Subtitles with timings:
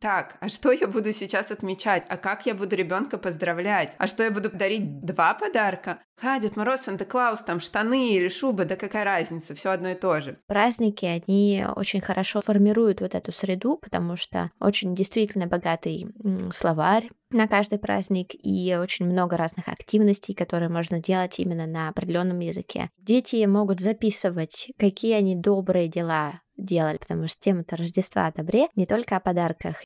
[0.00, 2.04] Так, а что я буду сейчас отмечать?
[2.08, 3.96] А как я буду ребенка поздравлять?
[3.98, 5.98] А что я буду дарить два подарка?
[6.20, 10.20] Ха, Дед Мороз, Санта-Клаус, там штаны или шуба, да какая разница, все одно и то
[10.20, 10.38] же.
[10.46, 16.06] Праздники, они очень хорошо формируют вот эту среду, потому что очень действительно богатый
[16.52, 22.38] словарь, на каждый праздник и очень много разных активностей, которые можно делать именно на определенном
[22.38, 22.90] языке.
[22.98, 28.84] Дети могут записывать, какие они добрые дела делали, потому что тема-то Рождества о добре не
[28.84, 29.82] только о подарках.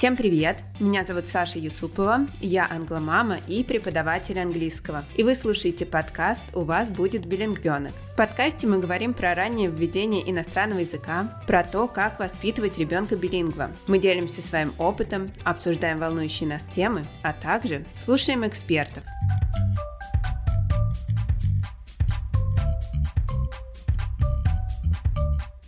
[0.00, 0.56] Всем привет!
[0.78, 5.04] Меня зовут Саша Юсупова, я англомама и преподаватель английского.
[5.14, 7.92] И вы слушаете подкаст «У вас будет билингвенок».
[8.14, 13.72] В подкасте мы говорим про раннее введение иностранного языка, про то, как воспитывать ребенка билингва.
[13.88, 19.04] Мы делимся своим опытом, обсуждаем волнующие нас темы, а также слушаем экспертов.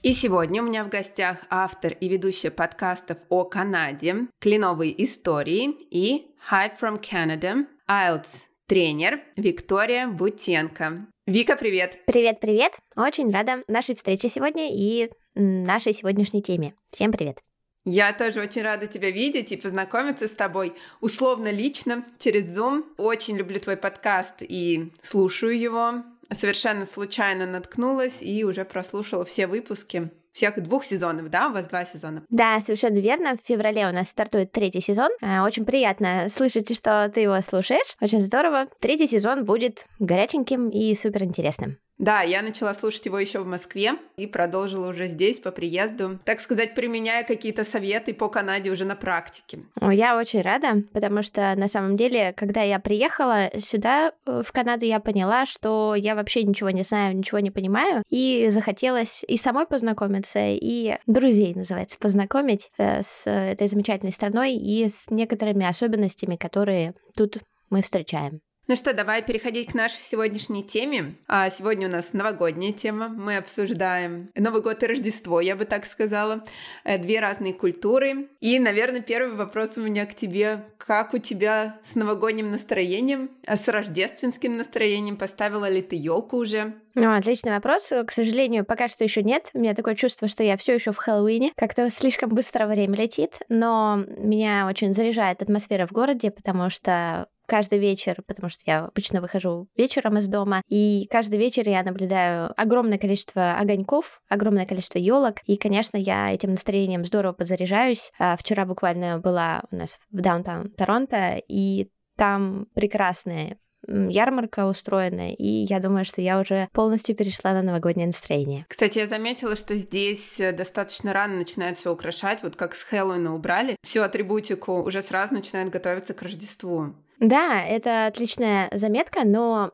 [0.03, 6.27] И сегодня у меня в гостях автор и ведущая подкастов о Канаде, кленовые истории и
[6.51, 8.27] Hi from Canada, IELTS
[8.67, 11.07] тренер Виктория Бутенко.
[11.29, 12.01] Вика, привет!
[12.07, 12.73] Привет-привет!
[12.97, 16.75] Очень рада нашей встрече сегодня и нашей сегодняшней теме.
[16.91, 17.39] Всем привет!
[17.85, 22.87] Я тоже очень рада тебя видеть и познакомиться с тобой условно лично через Zoom.
[22.97, 26.03] Очень люблю твой подкаст и слушаю его
[26.35, 31.49] совершенно случайно наткнулась и уже прослушала все выпуски всех двух сезонов, да?
[31.49, 32.25] У вас два сезона.
[32.31, 33.37] Да, совершенно верно.
[33.37, 35.11] В феврале у нас стартует третий сезон.
[35.21, 37.97] Э, очень приятно слышать, что ты его слушаешь.
[38.01, 38.67] Очень здорово.
[38.81, 41.77] Третий сезон будет горяченьким и суперинтересным.
[42.03, 46.41] Да, я начала слушать его еще в Москве и продолжила уже здесь по приезду, так
[46.41, 49.61] сказать, применяя какие-то советы по Канаде уже на практике.
[49.81, 54.85] Я очень рада, потому что на самом деле, когда я приехала сюда, э, в Канаду,
[54.85, 59.67] я поняла, что я вообще ничего не знаю, ничего не понимаю, и захотелось и самой
[59.67, 66.95] познакомиться, и друзей, называется, познакомить э, с этой замечательной страной и с некоторыми особенностями, которые
[67.17, 67.39] тут
[67.71, 68.41] мы встречаем.
[68.69, 71.17] Ну что, давай переходить к нашей сегодняшней теме.
[71.27, 73.09] А сегодня у нас новогодняя тема.
[73.09, 76.45] Мы обсуждаем Новый год и Рождество, я бы так сказала.
[76.85, 78.29] Э, две разные культуры.
[78.41, 80.65] И, наверное, первый вопрос у меня к тебе.
[80.79, 85.17] Как у тебя с новогодним настроением, а с рождественским настроением?
[85.17, 86.75] Поставила ли ты елку уже?
[86.95, 87.89] Ну, отличный вопрос.
[87.89, 89.51] К сожалению, пока что еще нет.
[89.55, 91.53] У меня такое чувство, что я все еще в Хэллоуине.
[91.57, 97.79] Как-то слишком быстро время летит, но меня очень заряжает атмосфера в городе, потому что каждый
[97.79, 102.99] вечер, потому что я обычно выхожу вечером из дома, и каждый вечер я наблюдаю огромное
[102.99, 108.11] количество огоньков, огромное количество елок, и, конечно, я этим настроением здорово подзаряжаюсь.
[108.19, 115.47] А вчера буквально была у нас в даунтаун Торонто, и там прекрасные ярмарка устроена, и
[115.47, 118.67] я думаю, что я уже полностью перешла на новогоднее настроение.
[118.69, 123.35] Кстати, я заметила, что здесь э, достаточно рано начинают все украшать, вот как с Хэллоуина
[123.35, 126.95] убрали, всю атрибутику уже сразу начинают готовиться к Рождеству.
[127.23, 129.71] Да, это отличная заметка, но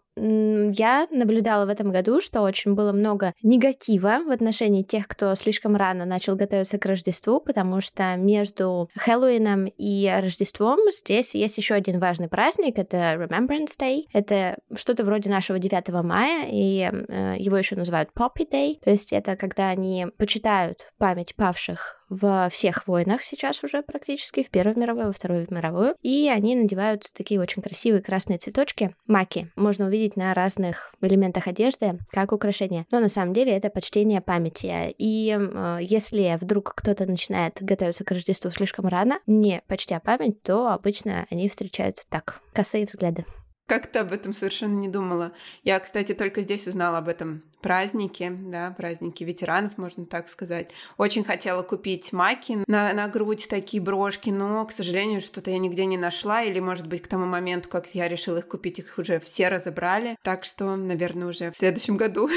[0.73, 5.77] я наблюдала в этом году, что очень было много негатива в отношении тех, кто слишком
[5.77, 11.99] рано начал готовиться к Рождеству, потому что между Хэллоуином и Рождеством здесь есть еще один
[11.99, 14.03] важный праздник, это Remembrance Day.
[14.13, 19.13] Это что-то вроде нашего 9 мая, и э, его еще называют Poppy Day, то есть
[19.13, 25.09] это когда они почитают память павших во всех войнах сейчас уже практически, в Первую мировую,
[25.09, 29.51] во Вторую мировую, и они надевают такие очень красивые красные цветочки, маки.
[29.57, 32.87] Можно увидеть видеть на разных элементах одежды как украшение.
[32.91, 34.95] Но на самом деле это почтение памяти.
[34.99, 40.69] И э, если вдруг кто-то начинает готовиться к Рождеству слишком рано, не почтя память, то
[40.69, 43.25] обычно они встречают так, косые взгляды.
[43.69, 45.33] Как-то об этом совершенно не думала.
[45.63, 50.71] Я, кстати, только здесь узнала об этом праздники, да, праздники ветеранов, можно так сказать.
[50.97, 55.85] Очень хотела купить маки на, на грудь, такие брошки, но, к сожалению, что-то я нигде
[55.85, 59.21] не нашла, или, может быть, к тому моменту, как я решила их купить, их уже
[59.21, 60.17] все разобрали.
[60.23, 62.31] Так что, наверное, уже в следующем году.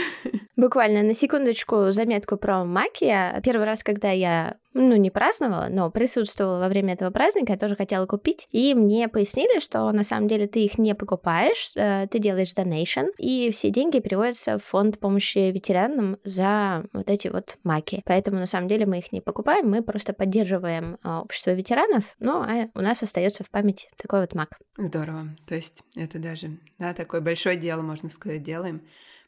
[0.58, 3.40] Буквально на секундочку заметку про маки.
[3.42, 7.76] Первый раз, когда я ну, не праздновала, но присутствовала во время этого праздника, я тоже
[7.76, 8.48] хотела купить.
[8.52, 13.10] И мне пояснили, что на самом деле ты их не покупаешь, э, ты делаешь donation,
[13.18, 18.02] и все деньги переводятся в фонд помощи ветеранам за вот эти вот маки.
[18.06, 22.42] Поэтому на самом деле мы их не покупаем, мы просто поддерживаем а, общество ветеранов, ну
[22.42, 24.60] а у нас остается в памяти такой вот мак.
[24.78, 25.28] Здорово.
[25.48, 28.82] То есть это даже, да, такое большое дело, можно сказать, делаем,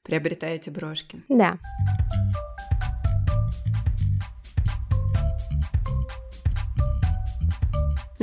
[0.03, 1.23] приобретая эти брошки.
[1.29, 1.59] Да.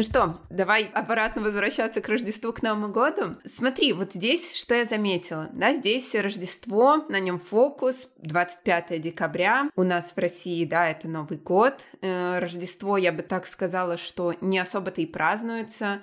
[0.01, 3.37] Ну что, давай обратно возвращаться к Рождеству, к Новому году.
[3.55, 5.51] Смотри, вот здесь что я заметила.
[5.53, 9.69] Да, здесь Рождество, на нем фокус, 25 декабря.
[9.77, 11.85] У нас в России, да, это Новый год.
[12.01, 16.01] Э, Рождество, я бы так сказала, что не особо-то и празднуется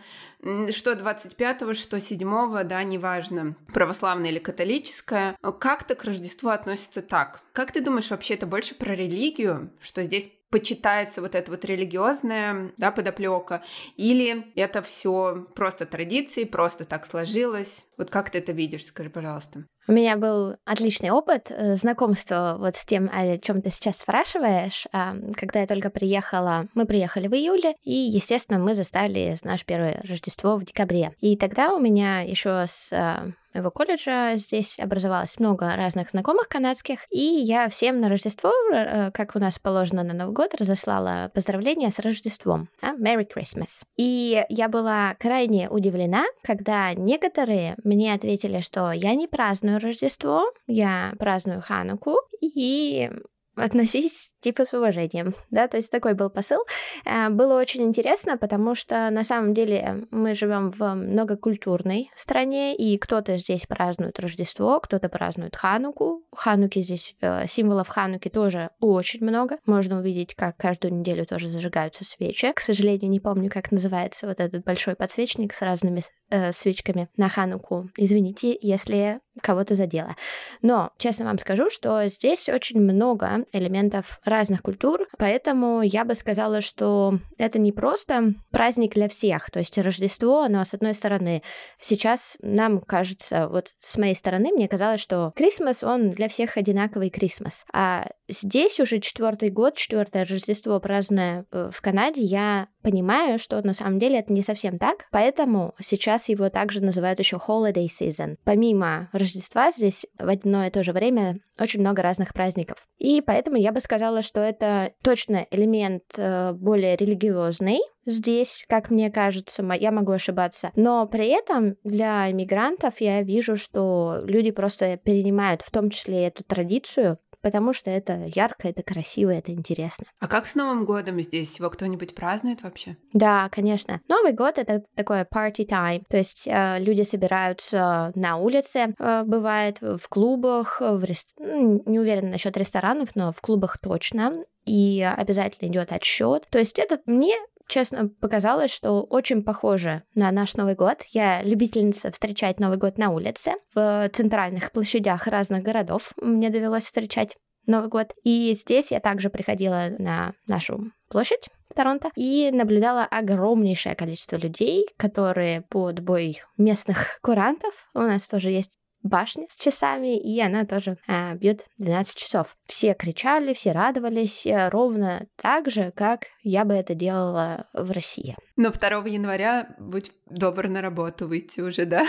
[0.71, 7.41] что 25-го, что 7-го, да, неважно, православное или католическое, как-то к Рождеству относится так.
[7.53, 12.71] Как ты думаешь, вообще это больше про религию, что здесь почитается вот эта вот религиозная
[12.77, 13.63] да, подоплека,
[13.95, 17.85] или это все просто традиции, просто так сложилось?
[17.97, 19.65] Вот как ты это видишь, скажи, пожалуйста.
[19.89, 24.85] У меня был отличный опыт э, знакомства вот с тем, о чем ты сейчас спрашиваешь.
[24.91, 30.57] Когда я только приехала, мы приехали в июле, и, естественно, мы застали наше первое Рождество
[30.57, 31.13] в декабре.
[31.19, 36.99] И тогда у меня еще с а, моего колледжа здесь образовалось много разных знакомых канадских,
[37.09, 41.89] и я всем на Рождество, э, как у нас положено на Новый год, разослала поздравления
[41.89, 42.69] с Рождеством.
[42.81, 42.95] Да?
[42.95, 43.83] Merry Christmas.
[43.97, 51.13] И я была крайне удивлена, когда некоторые мне ответили, что я не праздную Рождество, я
[51.17, 53.09] праздную Хануку, и
[53.57, 56.59] относись типа с уважением, да, то есть такой был посыл.
[57.05, 62.97] Э, было очень интересно, потому что на самом деле мы живем в многокультурной стране, и
[62.97, 66.23] кто-то здесь празднует Рождество, кто-то празднует Хануку.
[66.35, 69.57] Хануки здесь, э, символов Хануки тоже очень много.
[69.65, 72.51] Можно увидеть, как каждую неделю тоже зажигаются свечи.
[72.53, 77.27] К сожалению, не помню, как называется вот этот большой подсвечник с разными э, свечками на
[77.29, 77.89] Хануку.
[77.97, 80.15] Извините, если кого-то задело.
[80.61, 86.61] Но, честно вам скажу, что здесь очень много элементов разных культур, поэтому я бы сказала,
[86.61, 91.43] что это не просто праздник для всех, то есть Рождество, но с одной стороны,
[91.79, 97.09] сейчас нам кажется, вот с моей стороны, мне казалось, что Крисмас, он для всех одинаковый
[97.09, 103.61] Крисмас, а здесь уже четвертый год, четвертое Рождество празднуя э, в Канаде, я понимаю, что
[103.61, 108.37] на самом деле это не совсем так, поэтому сейчас его также называют еще holiday season.
[108.43, 112.77] Помимо Рождества здесь в одно и то же время очень много разных праздников.
[112.97, 119.11] И поэтому я бы сказала, что это точно элемент э, более религиозный, здесь, как мне
[119.11, 120.71] кажется, я могу ошибаться.
[120.75, 126.43] Но при этом для иммигрантов я вижу, что люди просто перенимают в том числе эту
[126.43, 130.05] традицию, потому что это ярко, это красиво, это интересно.
[130.19, 131.57] А как с Новым годом здесь?
[131.59, 132.97] Его кто-нибудь празднует вообще?
[133.13, 134.01] Да, конечно.
[134.09, 139.77] Новый год— это такое party time, то есть э, люди собираются на улице, э, бывает,
[139.79, 141.29] в клубах, в рест...
[141.39, 146.47] ну, не уверена насчет ресторанов, но в клубах точно, и обязательно идет отсчет.
[146.49, 151.03] То есть это мне честно, показалось, что очень похоже на наш Новый год.
[151.11, 156.11] Я любительница встречать Новый год на улице, в центральных площадях разных городов.
[156.17, 158.13] Мне довелось встречать Новый год.
[158.23, 165.61] И здесь я также приходила на нашу площадь Торонто и наблюдала огромнейшее количество людей, которые
[165.61, 168.71] под бой местных курантов, у нас тоже есть
[169.07, 172.55] башня с часами, и она тоже а, бьет 12 часов.
[172.65, 178.35] Все кричали, все радовались, э, ровно так же, как я бы это делала в России.
[178.55, 182.05] Но 2 января будь добр на работу выйти уже, да?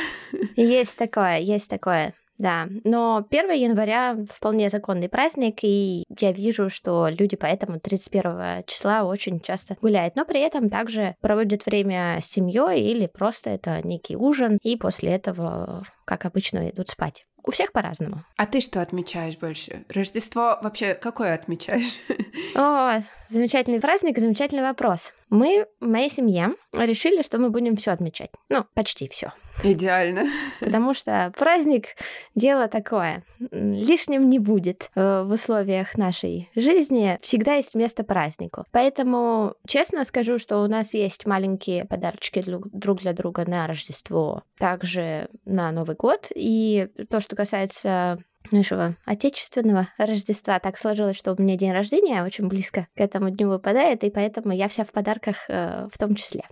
[0.57, 2.15] Есть такое, есть такое.
[2.39, 9.03] Да, но 1 января вполне законный праздник, и я вижу, что люди поэтому 31 числа
[9.03, 14.17] очень часто гуляют, но при этом также проводят время с семьей или просто это некий
[14.17, 17.25] ужин, и после этого, как обычно, идут спать.
[17.49, 18.25] У всех по-разному.
[18.37, 19.87] А ты что отмечаешь больше?
[19.89, 21.95] Рождество вообще какое отмечаешь?
[22.55, 23.01] О,
[23.31, 25.15] замечательный праздник, замечательный вопрос.
[25.31, 28.31] Мы в моей семье решили, что мы будем все отмечать.
[28.51, 29.33] Ну, почти все.
[29.63, 30.27] Идеально.
[30.61, 31.87] Потому что праздник—
[32.35, 33.25] дело такое.
[33.51, 37.19] Лишним не будет э, в условиях нашей жизни.
[37.23, 38.65] Всегда есть место празднику.
[38.71, 45.29] Поэтому честно скажу, что у нас есть маленькие подарочки друг для друга на Рождество, также
[45.45, 46.29] на Новый год.
[46.35, 48.19] И то, что касается
[48.51, 50.59] нашего отечественного Рождества.
[50.59, 54.53] Так сложилось, что у меня день рождения очень близко к этому дню выпадает, и поэтому
[54.53, 56.43] я вся в подарках э, в том числе.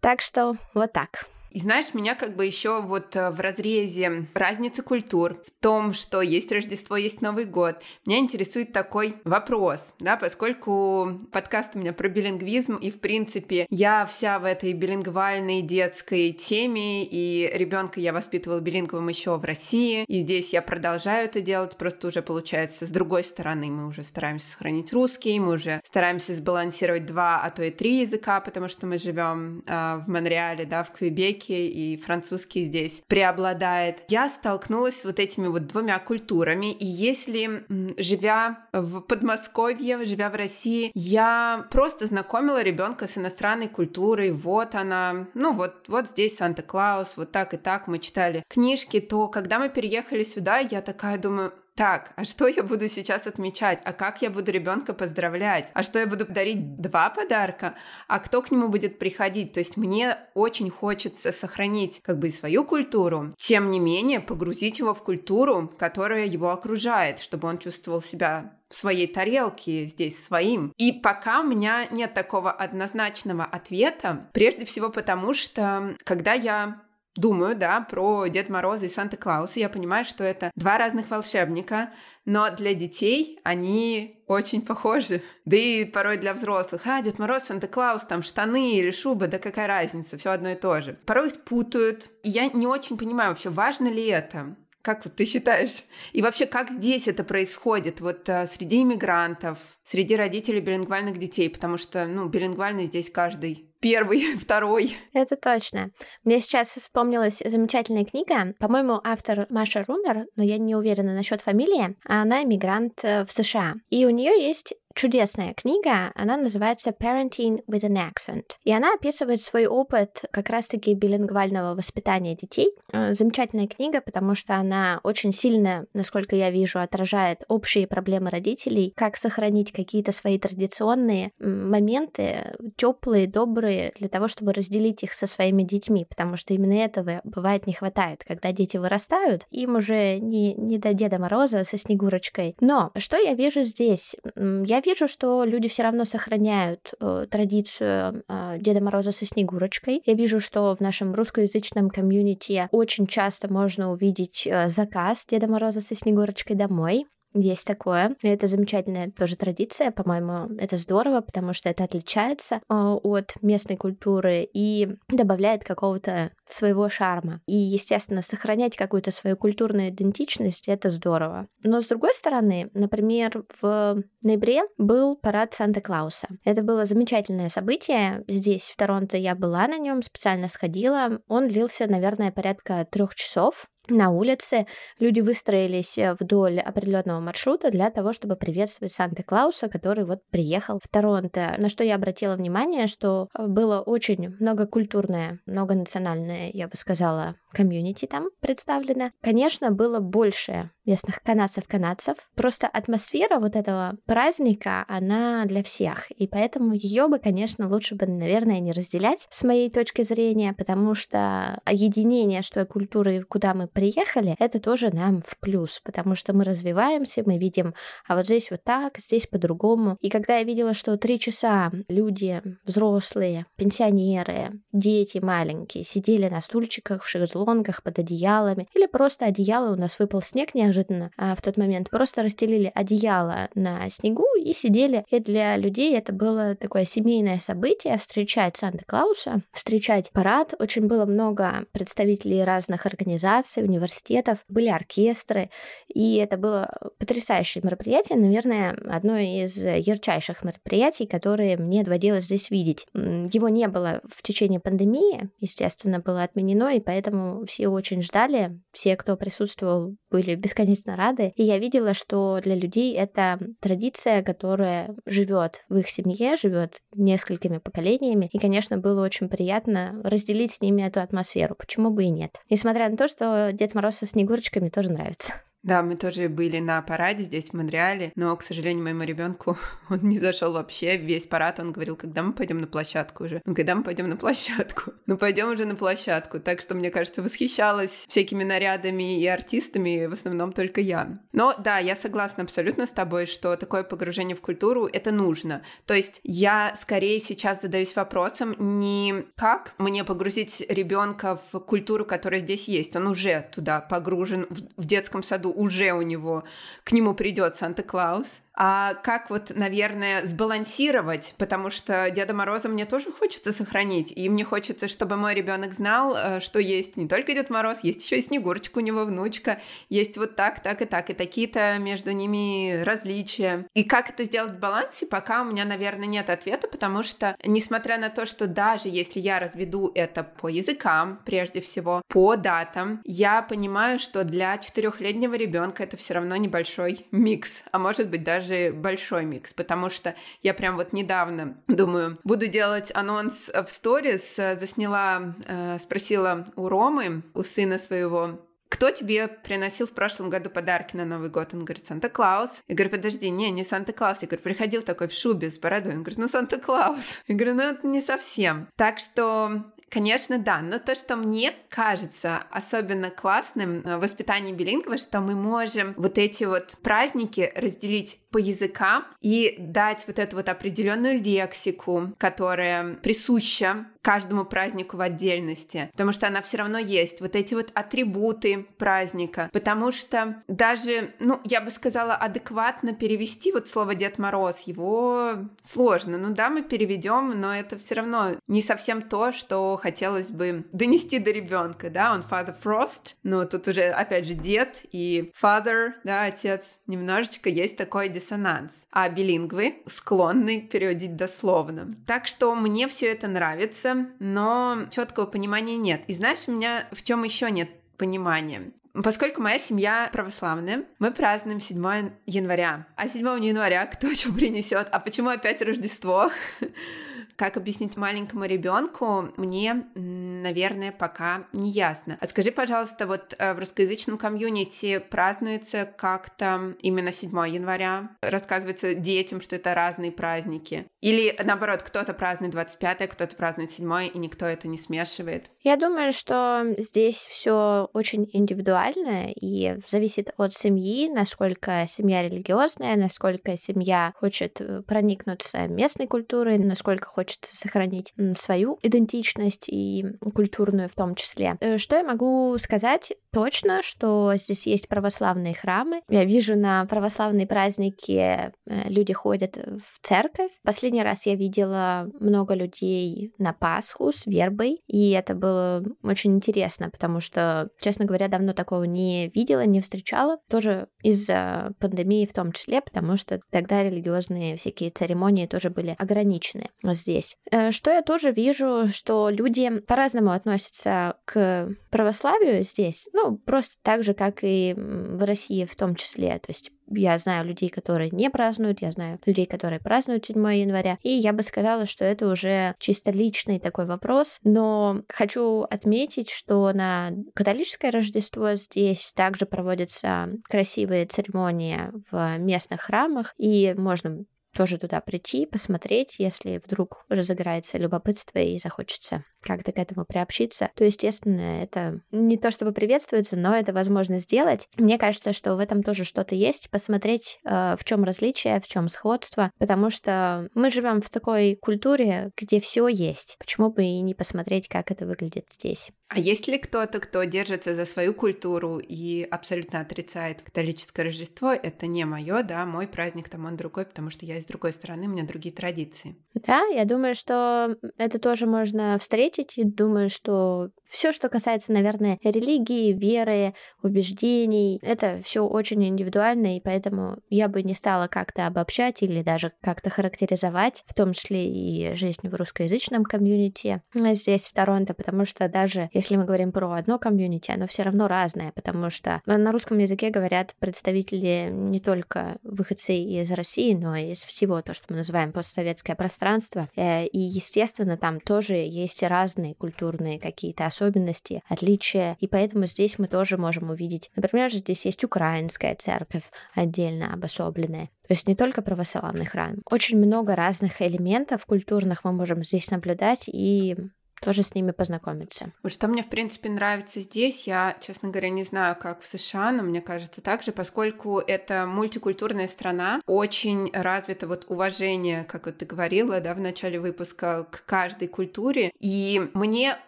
[0.00, 1.26] Так что вот так.
[1.50, 6.22] И знаешь, меня как бы еще вот э, в разрезе разницы культур, в том, что
[6.22, 12.08] есть Рождество, есть Новый год, меня интересует такой вопрос, да, поскольку подкаст у меня про
[12.08, 18.60] билингвизм, и, в принципе, я вся в этой билингвальной детской теме, и ребенка я воспитывала
[18.60, 23.24] билинговым еще в России, и здесь я продолжаю это делать, просто уже получается с другой
[23.24, 28.02] стороны, мы уже стараемся сохранить русский, мы уже стараемся сбалансировать два, а то и три
[28.02, 33.02] языка, потому что мы живем э, в Монреале, да, в Квебеке, веке, и французский здесь
[33.06, 34.02] преобладает.
[34.08, 37.64] Я столкнулась с вот этими вот двумя культурами, и если,
[37.98, 45.26] живя в Подмосковье, живя в России, я просто знакомила ребенка с иностранной культурой, вот она,
[45.34, 49.68] ну вот, вот здесь Санта-Клаус, вот так и так мы читали книжки, то когда мы
[49.68, 53.80] переехали сюда, я такая думаю, так, а что я буду сейчас отмечать?
[53.84, 55.70] А как я буду ребенка поздравлять?
[55.74, 57.74] А что я буду дарить два подарка?
[58.08, 59.52] А кто к нему будет приходить?
[59.52, 64.94] То есть мне очень хочется сохранить как бы свою культуру, тем не менее погрузить его
[64.94, 70.72] в культуру, которая его окружает, чтобы он чувствовал себя в своей тарелке здесь своим.
[70.76, 76.82] И пока у меня нет такого однозначного ответа, прежде всего потому, что когда я
[77.16, 81.90] думаю, да, про Дед Мороза и Санта-Клауса, я понимаю, что это два разных волшебника,
[82.24, 85.22] но для детей они очень похожи.
[85.44, 86.86] Да и порой для взрослых.
[86.86, 90.80] А, Дед Мороз, Санта-Клаус, там штаны или шуба, да какая разница, все одно и то
[90.80, 90.96] же.
[91.06, 92.10] Порой их путают.
[92.22, 94.56] Я не очень понимаю вообще, важно ли это.
[94.82, 95.82] Как вот ты считаешь?
[96.12, 98.00] И вообще, как здесь это происходит?
[98.00, 99.58] Вот а, среди иммигрантов,
[99.90, 104.96] среди родителей билингвальных детей, потому что, ну, билингвальный здесь каждый первый, второй.
[105.12, 105.90] Это точно.
[106.24, 108.54] Мне сейчас вспомнилась замечательная книга.
[108.58, 111.96] По-моему, автор Маша Румер, но я не уверена насчет фамилии.
[112.04, 113.74] Она иммигрант э, в США.
[113.88, 118.44] И у нее есть чудесная книга, она называется Parenting with an Accent.
[118.64, 122.74] И она описывает свой опыт как раз-таки билингвального воспитания детей.
[122.92, 128.92] Э, замечательная книга, потому что она очень сильно, насколько я вижу, отражает общие проблемы родителей,
[128.94, 135.62] как сохранить какие-то свои традиционные моменты, теплые, добрые, для того, чтобы разделить их со своими
[135.62, 140.76] детьми, потому что именно этого бывает не хватает, когда дети вырастают, им уже не, не
[140.76, 142.54] до Деда Мороза со Снегурочкой.
[142.60, 144.14] Но что я вижу здесь?
[144.36, 150.02] Я вижу, что люди все равно сохраняют э, традицию э, Деда Мороза со Снегурочкой.
[150.06, 155.80] Я вижу, что в нашем русскоязычном комьюнити очень часто можно увидеть э, заказ Деда Мороза
[155.80, 157.06] со Снегурочкой домой.
[157.32, 158.16] Есть такое.
[158.22, 163.76] И это замечательная тоже традиция, по-моему, это здорово, потому что это отличается э, от местной
[163.76, 167.40] культуры и добавляет какого-то своего шарма.
[167.46, 171.46] И, естественно, сохранять какую-то свою культурную идентичность— это здорово.
[171.62, 176.28] Но, с другой стороны, например, в ноябре был парад Санта-Клауса.
[176.44, 178.24] Это было замечательное событие.
[178.26, 181.20] Здесь, в Торонто, я была на нем, специально сходила.
[181.28, 184.66] Он длился, наверное, порядка трех часов на улице
[184.98, 190.88] люди выстроились э, вдоль определенного маршрута для того, чтобы приветствовать Санта-Клауса, который вот приехал в
[190.88, 191.54] Торонто.
[191.58, 198.06] На что я обратила внимание, что э, было очень многокультурное, многонациональное, я бы сказала, комьюнити
[198.06, 199.10] там представлено.
[199.22, 202.16] Конечно, было больше местных канадцев-канадцев.
[202.34, 206.10] Просто атмосфера вот этого праздника, она для всех.
[206.12, 210.94] И поэтому ее бы, конечно, лучше бы, наверное, не разделять с моей точки зрения, потому
[210.94, 216.44] что единение, что культуры, куда мы приехали, это тоже нам в плюс, потому что мы
[216.44, 217.74] развиваемся, мы видим,
[218.06, 219.96] а вот здесь вот так, здесь по-другому.
[220.00, 227.04] И когда я видела, что три часа люди, взрослые, пенсионеры, дети маленькие, сидели на стульчиках,
[227.04, 231.56] в шезлонгах, под одеялами, или просто одеяло, у нас выпал снег неожиданно а в тот
[231.56, 235.04] момент, просто расстелили одеяло на снегу и сидели.
[235.10, 240.54] И для людей это было такое семейное событие, встречать Санта-Клауса, встречать парад.
[240.58, 245.50] Очень было много представителей разных организаций, университетов, были оркестры,
[245.88, 252.86] и это было потрясающее мероприятие, наверное, одно из ярчайших мероприятий, которые мне доводилось здесь видеть.
[252.94, 258.96] Его не было в течение пандемии, естественно, было отменено, и поэтому все очень ждали, все,
[258.96, 265.64] кто присутствовал, были бесконечно рады, и я видела, что для людей это традиция, которая живет
[265.68, 271.00] в их семье, живет несколькими поколениями, и, конечно, было очень приятно разделить с ними эту
[271.00, 272.40] атмосферу, почему бы и нет.
[272.48, 275.34] Несмотря на то, что Дед Мороз со Снегурочкой тоже нравится.
[275.62, 279.58] Да, мы тоже были на параде здесь, в Монреале, но, к сожалению, моему ребенку
[279.90, 280.96] он не зашел вообще.
[280.96, 283.42] Весь парад он говорил, когда мы пойдем на площадку уже.
[283.44, 284.92] Ну, когда мы пойдем на площадку?
[285.10, 286.38] Ну, пойдем уже на площадку.
[286.38, 291.14] Так что, мне кажется, восхищалась всякими нарядами и артистами, в основном только я.
[291.32, 295.62] Но да, я согласна абсолютно с тобой, что такое погружение в культуру— это нужно.
[295.84, 302.40] То есть я скорее сейчас задаюсь вопросом не как мне погрузить ребенка в культуру, которая
[302.40, 302.94] здесь есть.
[302.94, 306.44] Он уже туда погружен в детском саду уже у него,
[306.84, 308.28] к нему придет Санта-Клаус,
[308.62, 314.44] а как вот, наверное, сбалансировать, потому что Деда Мороза мне тоже хочется сохранить, и мне
[314.44, 318.22] хочется, чтобы мой ребенок знал, э, что есть не только Дед Мороз, есть еще и
[318.22, 323.64] Снегурочка у него внучка, есть вот так, так и так, и такие-то между ними различия.
[323.72, 327.96] И как это сделать в балансе, пока у меня, наверное, нет ответа, потому что, несмотря
[327.96, 333.40] на то, что даже если я разведу это по языкам, прежде всего, по датам, я
[333.40, 339.24] понимаю, что для четырехлетнего ребенка это все равно небольшой микс, а может быть даже большой
[339.24, 345.78] микс, потому что я прям вот недавно думаю, буду делать анонс в сторис, засняла, э,
[345.78, 348.40] спросила у Ромы, у сына своего,
[348.70, 351.52] кто тебе приносил в прошлом году подарки на Новый год?
[351.52, 352.50] Он говорит, Санта-Клаус.
[352.68, 354.18] Я говорю, подожди, не, не Санта-Клаус.
[354.20, 355.92] Я говорю, приходил такой в шубе с бородой.
[355.92, 357.04] Он говорит, ну Санта-Клаус.
[357.26, 358.68] Я говорю, ну это не совсем.
[358.76, 365.20] Так что Конечно, да, но то, что мне кажется особенно классным в воспитании билингва, что
[365.20, 371.20] мы можем вот эти вот праздники разделить по языкам и дать вот эту вот определенную
[371.20, 377.54] лексику, которая присуща каждому празднику в отдельности, потому что она все равно есть, вот эти
[377.54, 384.18] вот атрибуты праздника, потому что даже, ну, я бы сказала, адекватно перевести вот слово Дед
[384.18, 385.32] Мороз, его
[385.70, 390.64] сложно, ну да, мы переведем, но это все равно не совсем то, что хотелось бы
[390.72, 395.92] донести до ребенка, да, он Father Frost, но тут уже, опять же, дед и Father,
[396.04, 401.94] да, отец, немножечко есть такой диссонанс, а билингвы склонны переводить дословно.
[402.06, 406.02] Так что мне все это нравится, но четкого понимания нет.
[406.06, 408.72] И знаешь, у меня в чем еще нет понимания?
[408.92, 412.86] Поскольку моя семья православная, мы празднуем 7 января.
[412.96, 414.88] А 7 января кто что принесет?
[414.90, 416.30] А почему опять Рождество?
[417.40, 422.18] Как объяснить маленькому ребенку, мне, наверное, пока не ясно.
[422.20, 428.10] А скажи, пожалуйста, вот э, в русскоязычном комьюнити празднуется как-то именно 7 января?
[428.20, 430.84] Рассказывается детям, что это разные праздники?
[431.00, 435.50] Или наоборот, кто-то празднует 25, кто-то празднует 7, и никто это не смешивает?
[435.62, 443.56] Я думаю, что здесь все очень индивидуально и зависит от семьи, насколько семья религиозная, насколько
[443.56, 450.94] семья хочет э, проникнуться местной культурой, насколько хочет хочется сохранить свою идентичность и культурную в
[450.94, 451.56] том числе.
[451.60, 456.02] Э, что я могу сказать точно, что здесь есть православные храмы.
[456.08, 460.50] Я вижу на православные праздники э, люди ходят в церковь.
[460.64, 466.90] Последний раз я видела много людей на Пасху с вербой, и это было очень интересно,
[466.90, 470.38] потому что, честно говоря, давно такого не видела, не встречала.
[470.48, 476.70] Тоже из-за пандемии в том числе, потому что тогда религиозные всякие церемонии тоже были ограничены
[476.82, 477.36] здесь здесь.
[477.50, 484.02] Э, что я тоже вижу, что люди по-разному относятся к православию здесь, ну, просто так
[484.02, 486.38] же, как и в России в том числе.
[486.38, 490.98] То есть я знаю людей, которые не празднуют, я знаю людей, которые празднуют 7 января,
[491.02, 496.72] и я бы сказала, что это уже чисто личный такой вопрос, но хочу отметить, что
[496.72, 504.24] на католическое Рождество здесь также проводятся красивые церемонии в местных храмах, и можно
[504.60, 510.84] тоже туда прийти, посмотреть, если вдруг разыграется любопытство и захочется как-то к этому приобщиться, то,
[510.84, 514.68] естественно, это не то чтобы приветствуется, но это возможно сделать.
[514.76, 518.88] Мне кажется, что в этом тоже что-то есть, посмотреть, э, в чем различие, в чем
[518.88, 523.36] сходство, потому что мы живем в такой культуре, где все есть.
[523.38, 525.90] Почему бы и не посмотреть, как это выглядит здесь?
[526.12, 531.52] А есть ли кто-то, кто держится за свою культуру и абсолютно отрицает католическое Рождество?
[531.52, 535.06] Это не мое, да, мой праздник там он другой, потому что я из другой страны,
[535.06, 536.16] у меня другие традиции.
[536.34, 539.56] Да, я думаю, что это тоже можно встретить.
[539.56, 546.60] И думаю, что все, что касается, наверное, религии, веры, убеждений, это все очень индивидуально, и
[546.60, 551.94] поэтому я бы не стала как-то обобщать или даже как-то характеризовать, в том числе и
[551.94, 556.98] жизнь в русскоязычном комьюнити здесь, в Торонто, потому что даже если мы говорим про одно
[556.98, 562.94] комьюнити, оно все равно разное, потому что на русском языке говорят представители не только выходцы
[562.94, 566.70] из России, но и из всего то, что мы называем постсоветское пространство.
[566.74, 573.06] Э, и, естественно, там тоже есть разные культурные какие-то особенности, отличия, и поэтому здесь мы
[573.06, 579.26] тоже можем увидеть, например, здесь есть украинская церковь отдельно обособленная, то есть не только православный
[579.26, 579.56] храм.
[579.66, 583.76] Очень много разных элементов культурных мы можем здесь наблюдать, и
[584.20, 585.52] тоже с ними познакомиться.
[585.62, 589.52] Вот что мне, в принципе, нравится здесь, я, честно говоря, не знаю, как в США,
[589.52, 595.58] но мне кажется так же, поскольку это мультикультурная страна, очень развито вот уважение, как вот
[595.58, 599.78] ты говорила, да, в начале выпуска, к каждой культуре, и мне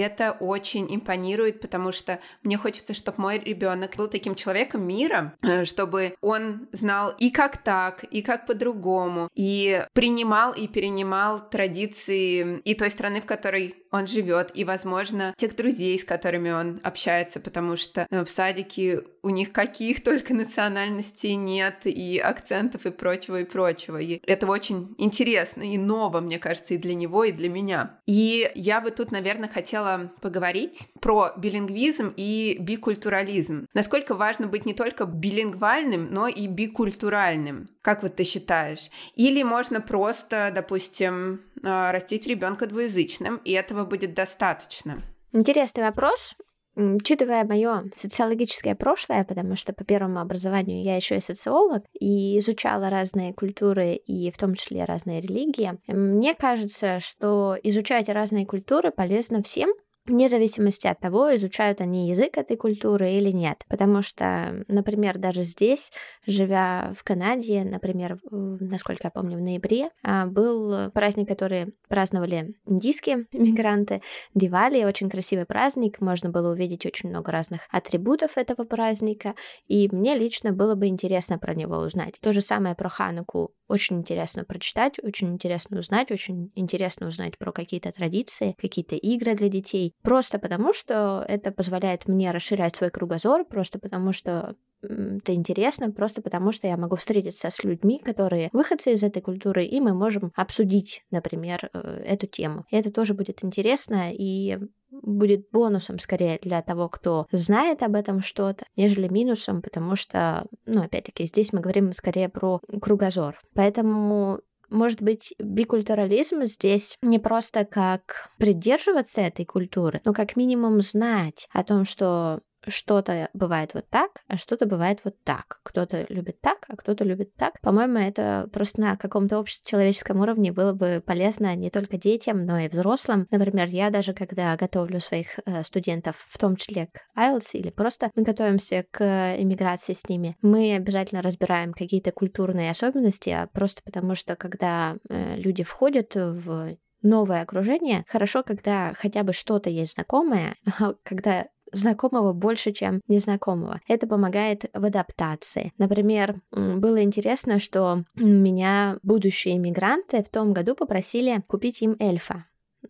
[0.00, 5.64] это очень импонирует, потому что мне хочется, чтобы мой ребенок был таким человеком мира, э,
[5.64, 12.74] чтобы он знал и как так, и как по-другому, и принимал и перенимал традиции и
[12.74, 17.76] той страны, в которой он живет, и, возможно, тех друзей, с которыми он общается, потому
[17.76, 23.44] что э, в садике у них каких только национальностей нет, и акцентов, и прочего, и
[23.44, 23.98] прочего.
[23.98, 27.98] И это очень интересно и ново, мне кажется, и для него, и для меня.
[28.06, 33.66] И я бы тут, наверное, хотела поговорить про билингвизм и бикультурализм.
[33.74, 37.68] Насколько важно быть не только билингвальным, но и бикультуральным.
[37.88, 38.90] Как вот ты считаешь?
[39.14, 45.00] Или можно просто, допустим, э, растить ребенка двуязычным, и этого будет достаточно?
[45.32, 46.34] Интересный вопрос.
[46.76, 52.90] Учитывая мое социологическое прошлое, потому что по первому образованию я еще и социолог и изучала
[52.90, 59.42] разные культуры и в том числе разные религии, мне кажется, что изучать разные культуры полезно
[59.42, 59.70] всем,
[60.08, 63.64] вне зависимости от того, изучают они язык этой культуры или нет.
[63.68, 65.90] Потому что, например, даже здесь,
[66.26, 73.26] живя в Канаде, например, насколько я помню, в ноябре, а, был праздник, который праздновали индийские
[73.32, 74.02] мигранты,
[74.34, 79.34] Дивали, очень красивый праздник, можно было увидеть очень много разных атрибутов этого праздника,
[79.66, 82.14] и мне лично было бы интересно про него узнать.
[82.20, 87.52] То же самое про Хануку очень интересно прочитать, очень интересно узнать, очень интересно узнать про
[87.52, 89.94] какие-то традиции, какие-то игры для детей.
[90.02, 96.22] Просто потому, что это позволяет мне расширять свой кругозор, просто потому что это интересно, просто
[96.22, 100.32] потому что я могу встретиться с людьми, которые выходцы из этой культуры, и мы можем
[100.36, 102.64] обсудить, например, э, эту тему.
[102.70, 104.58] И это тоже будет интересно и
[104.90, 110.82] будет бонусом скорее для того, кто знает об этом что-то, нежели минусом, потому что, ну,
[110.82, 113.38] опять-таки, здесь мы говорим скорее про кругозор.
[113.54, 121.48] Поэтому может быть, бикультурализм здесь не просто как придерживаться этой культуры, но как минимум знать
[121.52, 125.60] о том, что что-то бывает вот так, а что-то бывает вот так.
[125.62, 127.60] Кто-то любит так, а кто-то любит так.
[127.60, 132.68] По-моему, это просто на каком-то общечеловеческом уровне было бы полезно не только детям, но и
[132.68, 133.26] взрослым.
[133.30, 138.10] Например, я даже когда готовлю своих э, студентов, в том числе к IELTS или просто
[138.14, 144.14] мы готовимся к иммиграции с ними, мы обязательно разбираем какие-то культурные особенности, а просто потому
[144.14, 150.56] что когда э, люди входят в новое окружение, хорошо, когда хотя бы что-то есть знакомое,
[150.80, 153.80] а когда знакомого больше, чем незнакомого.
[153.88, 155.72] Это помогает в адаптации.
[155.78, 162.46] Например, было интересно, что меня будущие иммигранты в том году попросили купить им эльфа.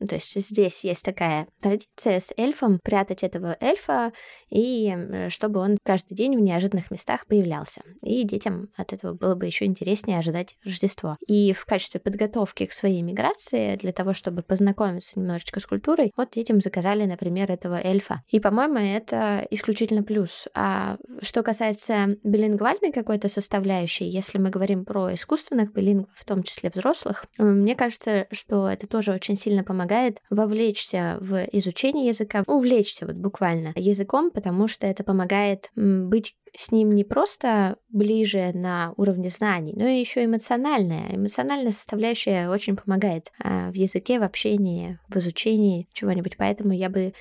[0.07, 4.13] То есть здесь есть такая традиция с эльфом, прятать этого эльфа,
[4.51, 7.83] и чтобы он каждый день в неожиданных местах появлялся.
[8.03, 11.17] И детям от этого было бы еще интереснее ожидать Рождество.
[11.27, 16.31] И в качестве подготовки к своей миграции, для того, чтобы познакомиться немножечко с культурой, вот
[16.33, 18.23] детям заказали, например, этого эльфа.
[18.29, 20.49] И, по-моему, это исключительно плюс.
[20.55, 26.71] А что касается билингвальной какой-то составляющей, если мы говорим про искусственных билингвов, в том числе
[26.75, 33.07] взрослых, мне кажется, что это тоже очень сильно помогает помогает вовлечься в изучение языка, увлечься
[33.07, 39.29] вот буквально языком, потому что это помогает быть с ним не просто ближе на уровне
[39.31, 41.15] знаний, но и еще эмоциональная.
[41.15, 46.37] Эмоциональная составляющая очень помогает а, в языке, в общении, в изучении чего-нибудь.
[46.37, 47.13] Поэтому я бы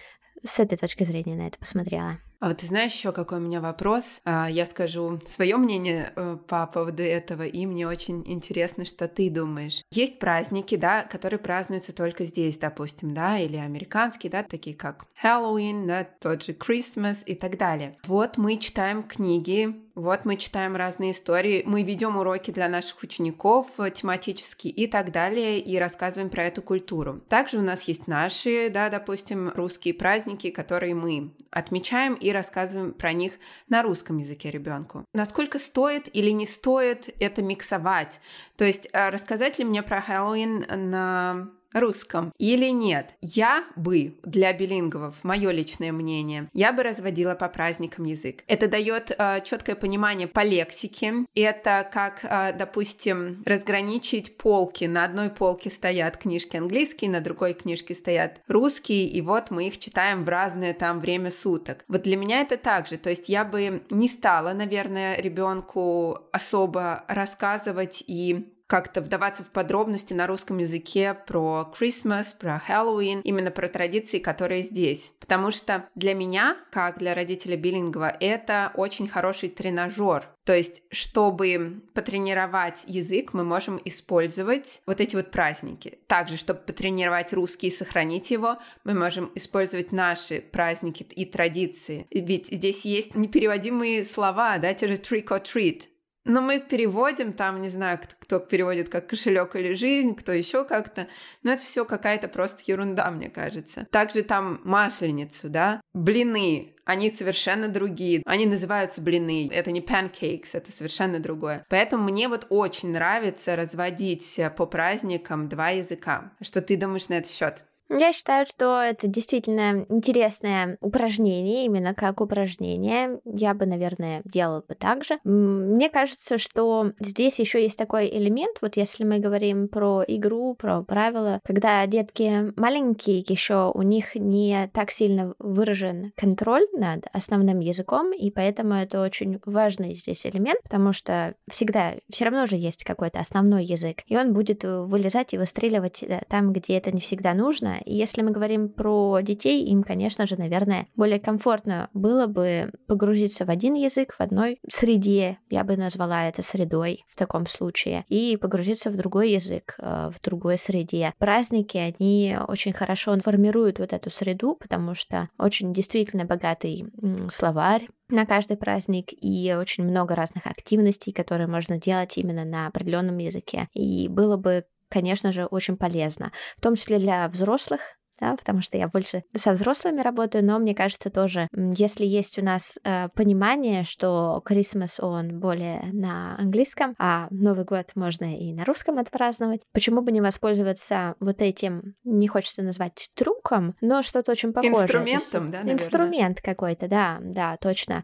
[0.45, 2.19] с этой точки зрения на это посмотрела.
[2.39, 4.03] А вот ты знаешь еще какой у меня вопрос?
[4.23, 9.31] А, я скажу свое мнение э, по поводу этого, и мне очень интересно, что ты
[9.31, 9.81] думаешь.
[9.91, 15.87] Есть праздники, да, которые празднуются только здесь, допустим, да, или американские, да, такие как Хэллоуин,
[15.87, 17.97] да, тот же Christmas и так далее.
[18.05, 23.65] Вот мы читаем книги, вот мы читаем разные истории, мы ведем уроки для наших учеников
[23.79, 27.19] э, тематические и так далее, и рассказываем про эту культуру.
[27.27, 33.33] Также у нас есть наши, да, допустим, русские праздники, которые мы отмечаем рассказываем про них
[33.69, 35.05] на русском языке ребенку.
[35.13, 38.19] Насколько стоит или не стоит это миксовать?
[38.55, 43.15] То есть э, рассказать ли мне про Хэллоуин на русском или нет.
[43.21, 48.43] Я бы для билинговов, мое личное мнение, я бы разводила по праздникам язык.
[48.47, 51.25] Это дает э, четкое понимание по лексике.
[51.35, 54.85] Это как, э, допустим, разграничить полки.
[54.85, 59.79] На одной полке стоят книжки английские, на другой книжке стоят русские, и вот мы их
[59.79, 61.83] читаем в разное там время суток.
[61.87, 62.97] Вот для меня это так же.
[62.97, 70.13] То есть я бы не стала, наверное, ребенку особо рассказывать и как-то вдаваться в подробности
[70.13, 75.11] на русском языке про Christmas, про Хэллоуин, именно про традиции, которые здесь.
[75.19, 80.27] Потому что для меня, как для родителя Биллингова, это очень хороший тренажер.
[80.43, 85.99] То есть, чтобы потренировать язык, мы можем использовать вот эти вот праздники.
[86.07, 92.07] Также, чтобы потренировать русский и сохранить его, мы можем использовать наши праздники и традиции.
[92.11, 95.83] Ведь здесь есть непереводимые слова, да, те же trick or treat.
[96.27, 101.07] Но мы переводим там, не знаю, кто, переводит как кошелек или жизнь, кто еще как-то.
[101.41, 103.87] Но это все какая-то просто ерунда, мне кажется.
[103.91, 108.23] Также там масленицу, да, блины, они совершенно другие.
[108.25, 109.49] Они называются блины.
[109.51, 111.65] Это не pancakes, это совершенно другое.
[111.69, 116.33] Поэтому мне вот очень нравится разводить по праздникам два языка.
[116.41, 117.65] Что ты думаешь на этот счет?
[117.89, 123.19] Я считаю, что это действительно интересное упражнение, именно как упражнение.
[123.23, 125.19] Я бы, наверное, делала бы так же.
[125.23, 130.83] Мне кажется, что здесь еще есть такой элемент, вот если мы говорим про игру, про
[130.83, 138.11] правила, когда детки маленькие, еще у них не так сильно выражен контроль над основным языком,
[138.13, 143.19] и поэтому это очень важный здесь элемент, потому что всегда все равно же есть какой-то
[143.19, 147.76] основной язык, и он будет вылезать и выстреливать э, там, где это не всегда нужно,
[147.85, 153.45] и если мы говорим про детей, им, конечно же, наверное, более комфортно было бы погрузиться
[153.45, 158.37] в один язык, в одной среде, я бы назвала это средой в таком случае, и
[158.37, 161.13] погрузиться в другой язык, э, в другой среде.
[161.17, 166.85] Праздники, они очень хорошо формируют вот эту среду, потому что очень действительно богатый
[167.29, 173.17] словарь, на каждый праздник и очень много разных активностей, которые можно делать именно на определенном
[173.17, 173.67] языке.
[173.73, 177.81] И было бы конечно же, очень полезно, в том числе для взрослых,
[178.19, 182.43] да, потому что я больше со взрослыми работаю, но мне кажется тоже, если есть у
[182.43, 188.65] нас э, понимание, что Christmas он более на английском, а Новый год можно и на
[188.65, 194.51] русском отпраздновать, почему бы не воспользоваться вот этим, не хочется назвать трюком, но что-то очень
[194.51, 194.83] похожее.
[194.83, 195.73] Инструментом, да, наверное?
[195.73, 198.03] Инструмент какой-то, да, да, точно,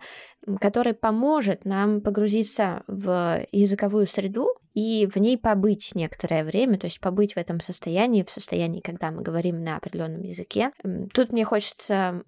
[0.61, 6.99] который поможет нам погрузиться в языковую среду, и в ней побыть некоторое время, то есть
[6.99, 10.71] побыть в этом состоянии, в состоянии, когда мы говорим на определенном языке.
[11.13, 12.23] Тут мне хочется